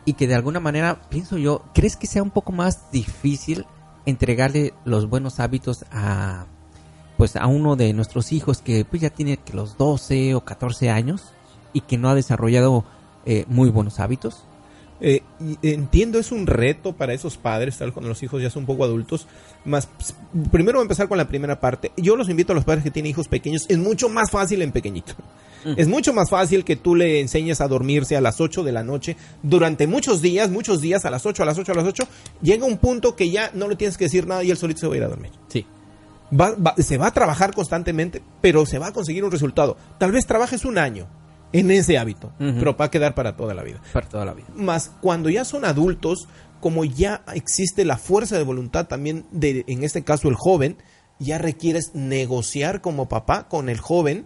y 0.03 0.13
que 0.13 0.27
de 0.27 0.35
alguna 0.35 0.59
manera, 0.59 1.01
pienso 1.09 1.37
yo, 1.37 1.63
¿crees 1.73 1.95
que 1.95 2.05
sea 2.07 2.21
un 2.21 2.31
poco 2.31 2.51
más 2.51 2.91
difícil 2.91 3.65
entregarle 4.05 4.73
los 4.83 5.09
buenos 5.09 5.39
hábitos 5.39 5.85
a 5.91 6.45
pues 7.17 7.35
a 7.37 7.47
uno 7.47 7.75
de 7.75 7.93
nuestros 7.93 8.33
hijos 8.33 8.61
que 8.61 8.83
pues 8.83 9.01
ya 9.01 9.09
tiene 9.09 9.37
que 9.37 9.53
los 9.53 9.77
12 9.77 10.35
o 10.35 10.41
14 10.43 10.89
años 10.89 11.33
y 11.71 11.81
que 11.81 11.97
no 11.97 12.09
ha 12.09 12.15
desarrollado 12.15 12.83
eh, 13.25 13.45
muy 13.47 13.69
buenos 13.69 13.99
hábitos? 13.99 14.43
Eh, 15.01 15.21
entiendo, 15.61 16.19
es 16.19 16.31
un 16.31 16.47
reto 16.47 16.93
para 16.93 17.13
esos 17.13 17.37
padres, 17.37 17.77
tal 17.77 17.91
cuando 17.91 18.09
los 18.09 18.23
hijos 18.23 18.41
ya 18.41 18.49
son 18.49 18.63
un 18.63 18.67
poco 18.67 18.85
adultos. 18.85 19.27
Más, 19.65 19.87
pues, 19.87 20.15
primero 20.51 20.77
voy 20.77 20.83
a 20.83 20.87
empezar 20.87 21.07
con 21.07 21.17
la 21.17 21.27
primera 21.27 21.59
parte. 21.59 21.91
Yo 21.97 22.15
los 22.15 22.29
invito 22.29 22.53
a 22.53 22.55
los 22.55 22.63
padres 22.63 22.83
que 22.83 22.91
tienen 22.91 23.09
hijos 23.09 23.27
pequeños. 23.27 23.65
Es 23.67 23.77
mucho 23.77 24.09
más 24.09 24.31
fácil 24.31 24.61
en 24.61 24.71
pequeñito. 24.71 25.13
Mm. 25.65 25.73
Es 25.77 25.87
mucho 25.87 26.13
más 26.13 26.29
fácil 26.29 26.63
que 26.63 26.75
tú 26.75 26.95
le 26.95 27.19
enseñes 27.19 27.59
a 27.59 27.67
dormirse 27.67 28.15
a 28.15 28.21
las 28.21 28.39
8 28.39 28.63
de 28.63 28.71
la 28.71 28.83
noche 28.83 29.17
durante 29.43 29.87
muchos 29.87 30.21
días, 30.21 30.49
muchos 30.49 30.79
días, 30.79 31.05
a 31.05 31.09
las 31.09 31.25
8, 31.25 31.43
a 31.43 31.45
las 31.45 31.57
8, 31.57 31.71
a 31.71 31.75
las 31.75 31.85
8. 31.85 32.07
Llega 32.41 32.65
un 32.65 32.77
punto 32.77 33.15
que 33.15 33.29
ya 33.29 33.51
no 33.53 33.67
le 33.67 33.75
tienes 33.75 33.97
que 33.97 34.05
decir 34.05 34.27
nada 34.27 34.43
y 34.43 34.51
él 34.51 34.57
solito 34.57 34.81
se 34.81 34.87
va 34.87 34.93
a 34.93 34.97
ir 34.97 35.03
a 35.03 35.09
dormir. 35.09 35.31
Sí. 35.49 35.65
se 36.77 36.97
va 36.97 37.07
a 37.07 37.11
trabajar 37.11 37.53
constantemente, 37.53 38.21
pero 38.41 38.65
se 38.65 38.79
va 38.79 38.87
a 38.87 38.93
conseguir 38.93 39.23
un 39.23 39.31
resultado. 39.31 39.75
Tal 39.97 40.11
vez 40.11 40.25
trabajes 40.25 40.65
un 40.65 40.77
año, 40.77 41.07
en 41.59 41.71
ese 41.71 41.97
hábito, 41.97 42.33
pero 42.37 42.75
va 42.75 42.85
a 42.85 42.91
quedar 42.91 43.15
para 43.15 43.37
toda 43.37 43.53
la 43.53 43.63
vida. 43.63 43.81
Para 43.93 44.09
toda 44.09 44.25
la 44.25 44.33
vida. 44.33 44.47
Más 44.55 44.91
cuando 45.01 45.29
ya 45.29 45.45
son 45.45 45.63
adultos, 45.63 46.27
como 46.59 46.83
ya 46.83 47.23
existe 47.33 47.85
la 47.85 47.97
fuerza 47.97 48.37
de 48.37 48.43
voluntad 48.43 48.87
también 48.87 49.25
de, 49.31 49.63
en 49.67 49.83
este 49.83 50.03
caso 50.03 50.27
el 50.27 50.35
joven, 50.35 50.77
ya 51.17 51.37
requieres 51.37 51.95
negociar 51.95 52.81
como 52.81 53.07
papá 53.07 53.47
con 53.47 53.69
el 53.69 53.79
joven, 53.79 54.25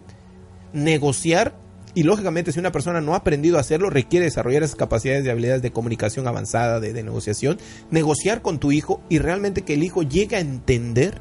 negociar 0.72 1.54
y 1.94 2.02
lógicamente 2.02 2.50
si 2.50 2.58
una 2.58 2.72
persona 2.72 3.00
no 3.00 3.14
ha 3.14 3.18
aprendido 3.18 3.58
a 3.58 3.60
hacerlo, 3.60 3.90
requiere 3.90 4.24
desarrollar 4.24 4.64
esas 4.64 4.76
capacidades 4.76 5.22
de 5.22 5.30
habilidades 5.30 5.62
de 5.62 5.70
comunicación 5.70 6.26
avanzada, 6.26 6.80
de, 6.80 6.92
de 6.92 7.04
negociación, 7.04 7.58
negociar 7.92 8.42
con 8.42 8.58
tu 8.58 8.72
hijo 8.72 9.02
y 9.08 9.18
realmente 9.18 9.62
que 9.62 9.74
el 9.74 9.84
hijo 9.84 10.02
llegue 10.02 10.34
a 10.34 10.40
entender 10.40 11.20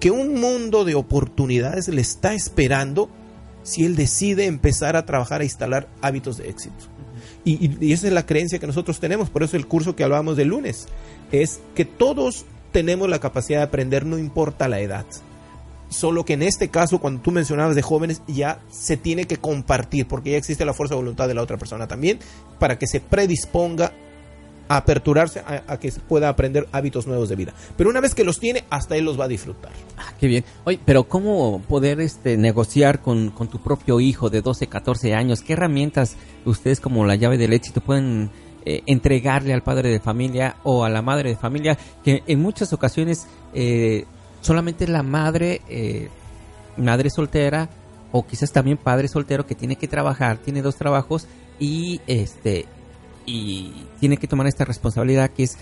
que 0.00 0.10
un 0.10 0.40
mundo 0.40 0.84
de 0.84 0.96
oportunidades 0.96 1.86
le 1.88 2.00
está 2.00 2.34
esperando 2.34 3.08
si 3.68 3.84
él 3.84 3.96
decide 3.96 4.46
empezar 4.46 4.96
a 4.96 5.04
trabajar, 5.04 5.42
a 5.42 5.44
instalar 5.44 5.88
hábitos 6.00 6.38
de 6.38 6.48
éxito. 6.48 6.86
Y, 7.44 7.92
esa 7.92 8.06
es 8.06 8.12
la 8.12 8.24
creencia 8.24 8.58
que 8.58 8.66
nosotros 8.66 8.98
tenemos, 8.98 9.28
por 9.28 9.42
eso 9.42 9.56
el 9.56 9.66
curso 9.66 9.94
que 9.94 10.04
hablábamos 10.04 10.36
del 10.36 10.48
lunes, 10.48 10.86
es 11.32 11.60
que 11.74 11.84
todos 11.84 12.46
tenemos 12.72 13.08
la 13.08 13.20
capacidad 13.20 13.58
de 13.58 13.64
aprender, 13.64 14.06
no 14.06 14.18
importa 14.18 14.68
la 14.68 14.80
edad. 14.80 15.04
Solo 15.90 16.24
que 16.24 16.34
en 16.34 16.42
este 16.42 16.68
caso, 16.68 16.98
cuando 16.98 17.20
tú 17.20 17.30
mencionabas 17.30 17.76
de 17.76 17.82
jóvenes, 17.82 18.22
ya 18.26 18.60
se 18.70 18.96
tiene 18.96 19.26
que 19.26 19.36
compartir, 19.36 20.06
porque 20.06 20.32
ya 20.32 20.38
existe 20.38 20.64
la 20.64 20.74
fuerza 20.74 20.94
de 20.94 21.00
voluntad 21.00 21.28
de 21.28 21.34
la 21.34 21.42
otra 21.42 21.58
persona 21.58 21.86
también, 21.86 22.18
para 22.58 22.78
que 22.78 22.86
se 22.86 23.00
predisponga 23.00 23.92
aperturarse 24.68 25.40
a, 25.40 25.78
que 25.78 25.90
pueda 26.06 26.28
aprender 26.28 26.68
hábitos 26.72 27.06
nuevos 27.06 27.28
de 27.28 27.36
vida. 27.36 27.54
Pero 27.76 27.90
una 27.90 28.00
vez 28.00 28.14
que 28.14 28.24
los 28.24 28.38
tiene, 28.38 28.64
hasta 28.70 28.96
él 28.96 29.04
los 29.04 29.18
va 29.18 29.24
a 29.24 29.28
disfrutar. 29.28 29.72
Ah, 29.96 30.12
qué 30.20 30.26
bien. 30.26 30.44
Oye, 30.64 30.78
pero 30.84 31.04
¿cómo 31.04 31.60
poder 31.68 32.00
este, 32.00 32.36
negociar 32.36 33.00
con, 33.00 33.32
tu 33.32 33.58
propio 33.58 34.00
hijo 34.00 34.30
de 34.30 34.42
12, 34.42 34.66
14 34.66 35.14
años? 35.14 35.40
¿Qué 35.40 35.54
herramientas 35.54 36.16
ustedes 36.44 36.80
como 36.80 37.06
la 37.06 37.16
llave 37.16 37.38
del 37.38 37.52
éxito 37.52 37.80
pueden 37.80 38.30
eh, 38.64 38.82
entregarle 38.86 39.54
al 39.54 39.62
padre 39.62 39.90
de 39.90 40.00
familia 40.00 40.56
o 40.64 40.84
a 40.84 40.90
la 40.90 41.02
madre 41.02 41.30
de 41.30 41.36
familia? 41.36 41.78
Que 42.04 42.22
en 42.26 42.40
muchas 42.40 42.72
ocasiones 42.72 43.26
eh, 43.54 44.04
solamente 44.42 44.86
la 44.86 45.02
madre, 45.02 45.62
eh, 45.68 46.08
madre 46.76 47.08
soltera, 47.10 47.70
o 48.12 48.26
quizás 48.26 48.52
también 48.52 48.76
padre 48.76 49.08
soltero 49.08 49.46
que 49.46 49.54
tiene 49.54 49.76
que 49.76 49.88
trabajar, 49.88 50.38
tiene 50.38 50.62
dos 50.62 50.76
trabajos 50.76 51.26
y 51.58 52.00
este 52.06 52.66
y 53.28 53.72
tiene 54.00 54.16
que 54.16 54.26
tomar 54.26 54.46
esta 54.46 54.64
responsabilidad 54.64 55.30
que 55.30 55.44
es 55.44 55.58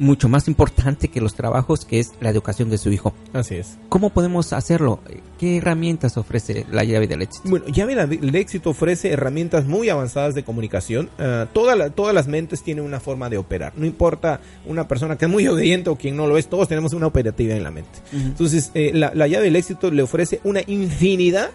mucho 0.00 0.30
más 0.30 0.48
importante 0.48 1.08
que 1.08 1.20
los 1.20 1.34
trabajos, 1.34 1.84
que 1.84 2.00
es 2.00 2.12
la 2.20 2.30
educación 2.30 2.70
de 2.70 2.78
su 2.78 2.90
hijo. 2.90 3.14
Así 3.34 3.56
es. 3.56 3.76
¿Cómo 3.90 4.10
podemos 4.10 4.52
hacerlo? 4.54 5.00
¿Qué 5.38 5.58
herramientas 5.58 6.16
ofrece 6.16 6.64
la 6.70 6.84
llave 6.84 7.06
del 7.06 7.22
éxito? 7.22 7.48
Bueno, 7.48 7.66
llave 7.66 7.94
del 8.06 8.34
éxito 8.34 8.70
ofrece 8.70 9.10
herramientas 9.10 9.66
muy 9.66 9.90
avanzadas 9.90 10.34
de 10.34 10.42
comunicación. 10.42 11.10
Uh, 11.18 11.46
todas 11.52 12.14
las 12.14 12.28
mentes 12.28 12.62
tienen 12.62 12.84
una 12.84 12.98
forma 12.98 13.28
de 13.28 13.36
operar. 13.36 13.74
No 13.76 13.84
importa 13.84 14.40
una 14.64 14.88
persona 14.88 15.18
que 15.18 15.26
es 15.26 15.30
muy 15.30 15.46
obediente 15.46 15.90
o 15.90 15.96
quien 15.96 16.16
no 16.16 16.26
lo 16.26 16.38
es, 16.38 16.48
todos 16.48 16.66
tenemos 16.66 16.94
una 16.94 17.06
operativa 17.06 17.54
en 17.54 17.62
la 17.62 17.70
mente. 17.70 17.98
Entonces, 18.12 18.70
eh, 18.74 18.92
la, 18.94 19.26
llave 19.26 19.44
del 19.44 19.56
éxito 19.56 19.90
le 19.90 20.02
ofrece 20.02 20.40
una 20.44 20.62
infinidad 20.66 21.50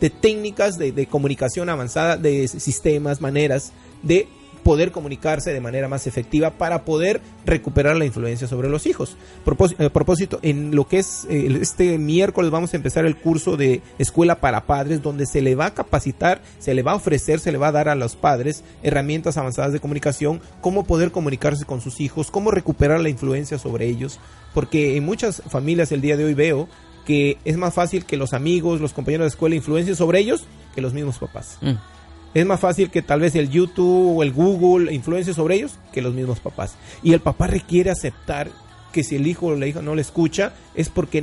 de 0.00 0.10
técnicas 0.10 0.78
de, 0.78 0.92
de 0.92 1.06
comunicación 1.06 1.68
avanzada, 1.68 2.16
de 2.16 2.46
sistemas, 2.46 3.20
maneras 3.20 3.72
de 4.04 4.28
poder 4.68 4.92
comunicarse 4.92 5.50
de 5.50 5.62
manera 5.62 5.88
más 5.88 6.06
efectiva 6.06 6.50
para 6.50 6.84
poder 6.84 7.22
recuperar 7.46 7.96
la 7.96 8.04
influencia 8.04 8.46
sobre 8.46 8.68
los 8.68 8.84
hijos. 8.84 9.16
A 9.46 9.82
eh, 9.82 9.88
propósito, 9.88 10.40
en 10.42 10.76
lo 10.76 10.86
que 10.86 10.98
es 10.98 11.26
eh, 11.30 11.58
este 11.62 11.96
miércoles 11.96 12.50
vamos 12.50 12.74
a 12.74 12.76
empezar 12.76 13.06
el 13.06 13.16
curso 13.16 13.56
de 13.56 13.80
escuela 13.98 14.42
para 14.42 14.66
padres 14.66 15.00
donde 15.00 15.24
se 15.24 15.40
le 15.40 15.54
va 15.54 15.64
a 15.64 15.74
capacitar, 15.74 16.42
se 16.58 16.74
le 16.74 16.82
va 16.82 16.92
a 16.92 16.96
ofrecer, 16.96 17.40
se 17.40 17.50
le 17.50 17.56
va 17.56 17.68
a 17.68 17.72
dar 17.72 17.88
a 17.88 17.94
los 17.94 18.14
padres 18.14 18.62
herramientas 18.82 19.38
avanzadas 19.38 19.72
de 19.72 19.80
comunicación, 19.80 20.42
cómo 20.60 20.84
poder 20.84 21.12
comunicarse 21.12 21.64
con 21.64 21.80
sus 21.80 21.98
hijos, 22.02 22.30
cómo 22.30 22.50
recuperar 22.50 23.00
la 23.00 23.08
influencia 23.08 23.58
sobre 23.58 23.86
ellos, 23.86 24.20
porque 24.52 24.98
en 24.98 25.04
muchas 25.06 25.42
familias 25.48 25.92
el 25.92 26.02
día 26.02 26.18
de 26.18 26.26
hoy 26.26 26.34
veo 26.34 26.68
que 27.06 27.38
es 27.46 27.56
más 27.56 27.72
fácil 27.72 28.04
que 28.04 28.18
los 28.18 28.34
amigos, 28.34 28.82
los 28.82 28.92
compañeros 28.92 29.24
de 29.24 29.28
escuela 29.28 29.54
influencien 29.54 29.96
sobre 29.96 30.18
ellos 30.18 30.44
que 30.74 30.82
los 30.82 30.92
mismos 30.92 31.16
papás. 31.16 31.56
Mm. 31.62 31.97
Es 32.34 32.44
más 32.44 32.60
fácil 32.60 32.90
que 32.90 33.02
tal 33.02 33.20
vez 33.20 33.34
el 33.34 33.48
YouTube 33.50 34.18
o 34.18 34.22
el 34.22 34.32
Google 34.32 34.92
influencie 34.92 35.34
sobre 35.34 35.56
ellos 35.56 35.78
que 35.92 36.02
los 36.02 36.14
mismos 36.14 36.40
papás. 36.40 36.76
Y 37.02 37.12
el 37.12 37.20
papá 37.20 37.46
requiere 37.46 37.90
aceptar 37.90 38.50
que 38.92 39.02
si 39.02 39.16
el 39.16 39.26
hijo 39.26 39.46
o 39.46 39.56
la 39.56 39.66
hija 39.66 39.82
no 39.82 39.94
le 39.94 40.02
escucha 40.02 40.52
es 40.74 40.88
porque 40.88 41.22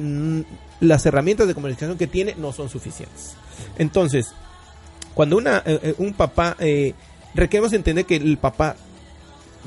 las 0.80 1.06
herramientas 1.06 1.48
de 1.48 1.54
comunicación 1.54 1.98
que 1.98 2.08
tiene 2.08 2.36
no 2.38 2.52
son 2.52 2.70
suficientes. 2.70 3.34
Entonces, 3.78 4.34
cuando 5.14 5.38
una, 5.38 5.58
eh, 5.66 5.80
eh, 5.82 5.96
un 5.98 6.14
papá, 6.14 6.56
eh, 6.60 6.94
requerimos 7.34 7.74
entender 7.74 8.06
que 8.06 8.18
el 8.18 8.38
papá 8.38 8.76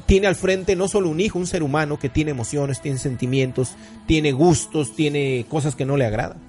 tiene 0.07 0.27
al 0.27 0.37
frente 0.37 0.77
no 0.77 0.89
solo 0.89 1.09
un 1.09 1.21
hijo, 1.21 1.39
un 1.39 1.47
ser 1.47 1.63
humano 1.63 1.99
que 1.99 2.09
tiene 2.09 2.31
emociones, 2.31 2.81
tiene 2.81 2.99
sentimientos, 2.99 3.73
tiene 4.07 4.33
gustos, 4.33 4.95
tiene 4.95 5.47
cosas 5.49 5.75
que 5.75 5.85
no 5.85 5.97
le 5.97 6.07
agradan. 6.07 6.48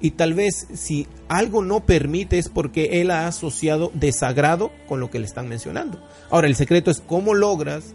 Y 0.00 0.12
tal 0.12 0.34
vez 0.34 0.68
si 0.74 1.06
algo 1.28 1.62
no 1.62 1.84
permite 1.84 2.38
es 2.38 2.48
porque 2.48 3.00
él 3.00 3.10
ha 3.10 3.26
asociado 3.26 3.90
desagrado 3.94 4.70
con 4.86 5.00
lo 5.00 5.10
que 5.10 5.18
le 5.18 5.26
están 5.26 5.48
mencionando. 5.48 6.00
Ahora, 6.30 6.46
el 6.46 6.54
secreto 6.54 6.90
es 6.90 7.00
cómo 7.00 7.34
logras 7.34 7.94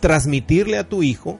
transmitirle 0.00 0.78
a 0.78 0.88
tu 0.88 1.02
hijo 1.02 1.38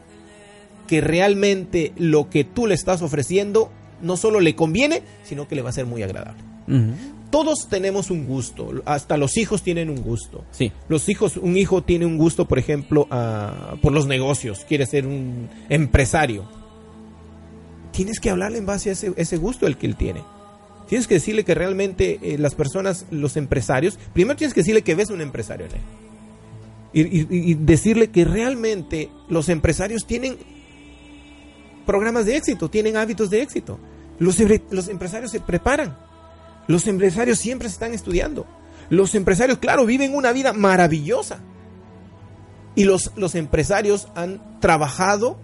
que 0.86 1.00
realmente 1.00 1.92
lo 1.96 2.30
que 2.30 2.44
tú 2.44 2.66
le 2.66 2.74
estás 2.74 3.02
ofreciendo 3.02 3.70
no 4.00 4.16
solo 4.16 4.40
le 4.40 4.54
conviene, 4.54 5.02
sino 5.24 5.48
que 5.48 5.56
le 5.56 5.62
va 5.62 5.70
a 5.70 5.72
ser 5.72 5.86
muy 5.86 6.02
agradable. 6.02 6.42
Todos 7.30 7.68
tenemos 7.68 8.10
un 8.10 8.26
gusto, 8.26 8.70
hasta 8.84 9.16
los 9.16 9.36
hijos 9.36 9.62
tienen 9.62 9.90
un 9.90 10.00
gusto. 10.00 10.44
Sí. 10.52 10.72
Los 10.88 11.08
hijos, 11.08 11.36
un 11.36 11.56
hijo 11.56 11.82
tiene 11.82 12.06
un 12.06 12.18
gusto, 12.18 12.46
por 12.46 12.58
ejemplo, 12.58 13.08
por 13.82 13.92
los 13.92 14.06
negocios, 14.06 14.64
quiere 14.68 14.86
ser 14.86 15.06
un 15.06 15.48
empresario 15.68 16.44
tienes 17.96 18.20
que 18.20 18.28
hablarle 18.28 18.58
en 18.58 18.66
base 18.66 18.90
a 18.90 18.92
ese, 18.92 19.36
gusto 19.38 19.66
el 19.66 19.78
que 19.78 19.86
él 19.86 19.96
tiene. 19.96 20.22
Tienes 20.86 21.06
que 21.06 21.14
decirle 21.14 21.44
que 21.44 21.54
realmente 21.54 22.18
eh, 22.20 22.36
las 22.36 22.54
personas, 22.54 23.06
los 23.10 23.38
empresarios, 23.38 23.98
primero 24.12 24.36
tienes 24.36 24.52
que 24.52 24.60
decirle 24.60 24.82
que 24.82 24.94
ves 24.94 25.08
un 25.08 25.22
empresario 25.22 25.64
en 25.64 25.72
él. 25.72 25.80
Y, 26.92 27.54
decirle 27.54 28.08
que 28.08 28.24
realmente 28.24 29.10
los 29.28 29.48
empresarios 29.48 30.06
tienen 30.06 30.36
programas 31.84 32.26
de 32.26 32.36
éxito, 32.36 32.68
tienen 32.68 32.96
hábitos 32.96 33.30
de 33.30 33.40
éxito. 33.42 33.78
Los, 34.18 34.40
empresarios 34.40 35.30
se 35.30 35.40
preparan. 35.40 35.96
Los 36.68 36.86
empresarios 36.86 37.38
siempre 37.38 37.68
se 37.68 37.74
están 37.74 37.94
estudiando. 37.94 38.46
Los 38.90 39.14
empresarios, 39.14 39.58
claro, 39.58 39.86
viven 39.86 40.14
una 40.14 40.32
vida 40.32 40.52
maravillosa. 40.52 41.40
Y 42.74 42.84
los, 42.84 43.12
los 43.16 43.34
empresarios 43.34 44.08
han 44.14 44.60
trabajado 44.60 45.38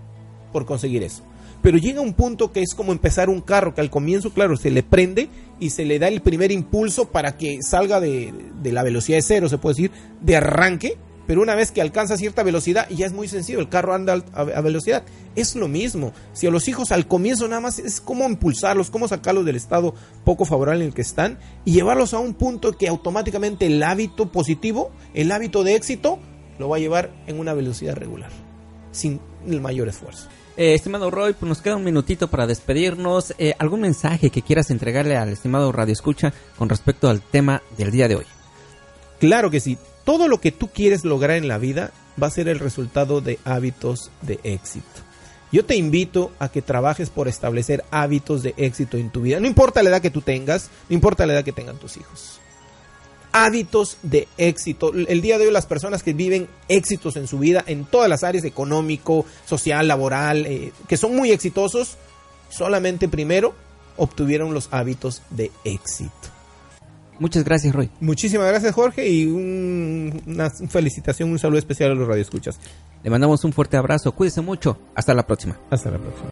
por 0.52 0.64
conseguir 0.66 1.02
eso. 1.02 1.22
Pero 1.62 1.78
llega 1.78 2.00
un 2.00 2.12
punto 2.12 2.52
que 2.52 2.60
es 2.60 2.74
como 2.74 2.92
empezar 2.92 3.30
un 3.30 3.40
carro, 3.40 3.74
que 3.74 3.80
al 3.80 3.90
comienzo, 3.90 4.32
claro, 4.32 4.56
se 4.56 4.70
le 4.70 4.82
prende 4.82 5.28
y 5.60 5.70
se 5.70 5.84
le 5.84 6.00
da 6.00 6.08
el 6.08 6.20
primer 6.20 6.50
impulso 6.50 7.08
para 7.08 7.36
que 7.36 7.62
salga 7.62 8.00
de, 8.00 8.34
la 8.64 8.82
velocidad 8.82 9.18
de 9.18 9.22
cero, 9.22 9.48
se 9.48 9.58
puede 9.58 9.74
decir, 9.76 9.90
de 10.20 10.36
arranque. 10.36 10.98
Pero 11.24 11.40
una 11.40 11.54
vez 11.54 11.70
que 11.70 11.80
alcanza 11.80 12.16
cierta 12.16 12.42
velocidad, 12.42 12.88
ya 12.90 13.06
es 13.06 13.12
muy 13.12 13.28
sencillo, 13.28 13.60
el 13.60 13.68
carro 13.68 13.94
anda 13.94 14.24
a, 14.32 14.40
a 14.40 14.60
velocidad. 14.60 15.04
Es 15.36 15.54
lo 15.54 15.68
mismo. 15.68 16.12
Si 16.32 16.48
a 16.48 16.50
los 16.50 16.66
hijos 16.66 16.90
al 16.90 17.06
comienzo 17.06 17.46
nada 17.46 17.60
más 17.60 17.78
es 17.78 18.00
cómo 18.00 18.28
impulsarlos, 18.28 18.90
cómo 18.90 19.06
sacarlos 19.06 19.44
del 19.44 19.54
estado 19.54 19.94
poco 20.24 20.44
favorable 20.44 20.82
en 20.82 20.88
el 20.88 20.94
que 20.94 21.02
están 21.02 21.38
y 21.64 21.74
llevarlos 21.74 22.12
a 22.12 22.18
un 22.18 22.34
punto 22.34 22.72
que 22.72 22.88
automáticamente 22.88 23.66
el 23.66 23.80
hábito 23.84 24.32
positivo, 24.32 24.90
el 25.14 25.30
hábito 25.30 25.62
de 25.62 25.76
éxito, 25.76 26.18
lo 26.58 26.68
va 26.68 26.78
a 26.78 26.80
llevar 26.80 27.12
en 27.28 27.38
una 27.38 27.54
velocidad 27.54 27.94
regular, 27.94 28.30
sin 28.90 29.20
el 29.46 29.60
mayor 29.60 29.88
esfuerzo. 29.88 30.28
Eh, 30.56 30.74
estimado 30.74 31.10
Roy, 31.10 31.32
pues 31.32 31.48
nos 31.48 31.62
queda 31.62 31.76
un 31.76 31.84
minutito 31.84 32.28
para 32.28 32.46
despedirnos. 32.46 33.34
Eh, 33.38 33.54
¿Algún 33.58 33.80
mensaje 33.80 34.30
que 34.30 34.42
quieras 34.42 34.70
entregarle 34.70 35.16
al 35.16 35.30
estimado 35.30 35.72
Radio 35.72 35.92
Escucha 35.92 36.32
con 36.56 36.68
respecto 36.68 37.08
al 37.08 37.22
tema 37.22 37.62
del 37.78 37.90
día 37.90 38.08
de 38.08 38.16
hoy? 38.16 38.26
Claro 39.18 39.50
que 39.50 39.60
sí. 39.60 39.78
Todo 40.04 40.28
lo 40.28 40.40
que 40.40 40.52
tú 40.52 40.68
quieres 40.68 41.04
lograr 41.04 41.36
en 41.36 41.48
la 41.48 41.58
vida 41.58 41.92
va 42.20 42.26
a 42.26 42.30
ser 42.30 42.48
el 42.48 42.58
resultado 42.58 43.20
de 43.20 43.38
hábitos 43.44 44.10
de 44.20 44.40
éxito. 44.42 44.86
Yo 45.52 45.64
te 45.64 45.76
invito 45.76 46.32
a 46.38 46.48
que 46.48 46.62
trabajes 46.62 47.10
por 47.10 47.28
establecer 47.28 47.84
hábitos 47.90 48.42
de 48.42 48.54
éxito 48.56 48.96
en 48.96 49.10
tu 49.10 49.22
vida. 49.22 49.38
No 49.38 49.46
importa 49.46 49.82
la 49.82 49.90
edad 49.90 50.02
que 50.02 50.10
tú 50.10 50.22
tengas, 50.22 50.70
no 50.88 50.94
importa 50.94 51.26
la 51.26 51.34
edad 51.34 51.44
que 51.44 51.52
tengan 51.52 51.76
tus 51.76 51.96
hijos. 51.98 52.40
Hábitos 53.32 53.98
de 54.02 54.28
éxito. 54.36 54.92
El 54.94 55.20
día 55.22 55.38
de 55.38 55.46
hoy 55.46 55.52
las 55.52 55.66
personas 55.66 56.02
que 56.02 56.12
viven 56.12 56.48
éxitos 56.68 57.16
en 57.16 57.26
su 57.26 57.38
vida, 57.38 57.64
en 57.66 57.84
todas 57.84 58.08
las 58.08 58.24
áreas 58.24 58.44
económico, 58.44 59.24
social, 59.46 59.88
laboral, 59.88 60.46
eh, 60.46 60.72
que 60.86 60.96
son 60.96 61.16
muy 61.16 61.30
exitosos, 61.30 61.96
solamente 62.50 63.08
primero 63.08 63.54
obtuvieron 63.96 64.54
los 64.54 64.68
hábitos 64.70 65.22
de 65.30 65.50
éxito. 65.64 66.10
Muchas 67.18 67.44
gracias, 67.44 67.74
Roy. 67.74 67.88
Muchísimas 68.00 68.48
gracias, 68.48 68.74
Jorge, 68.74 69.08
y 69.08 69.26
una 69.26 70.50
felicitación, 70.50 71.30
un 71.30 71.38
saludo 71.38 71.58
especial 71.58 71.92
a 71.92 71.94
los 71.94 72.08
radioescuchas. 72.08 72.58
Le 73.02 73.10
mandamos 73.10 73.44
un 73.44 73.52
fuerte 73.52 73.76
abrazo, 73.76 74.12
cuídese 74.12 74.40
mucho, 74.40 74.78
hasta 74.94 75.14
la 75.14 75.26
próxima. 75.26 75.58
Hasta 75.70 75.90
la 75.90 75.98
próxima. 75.98 76.31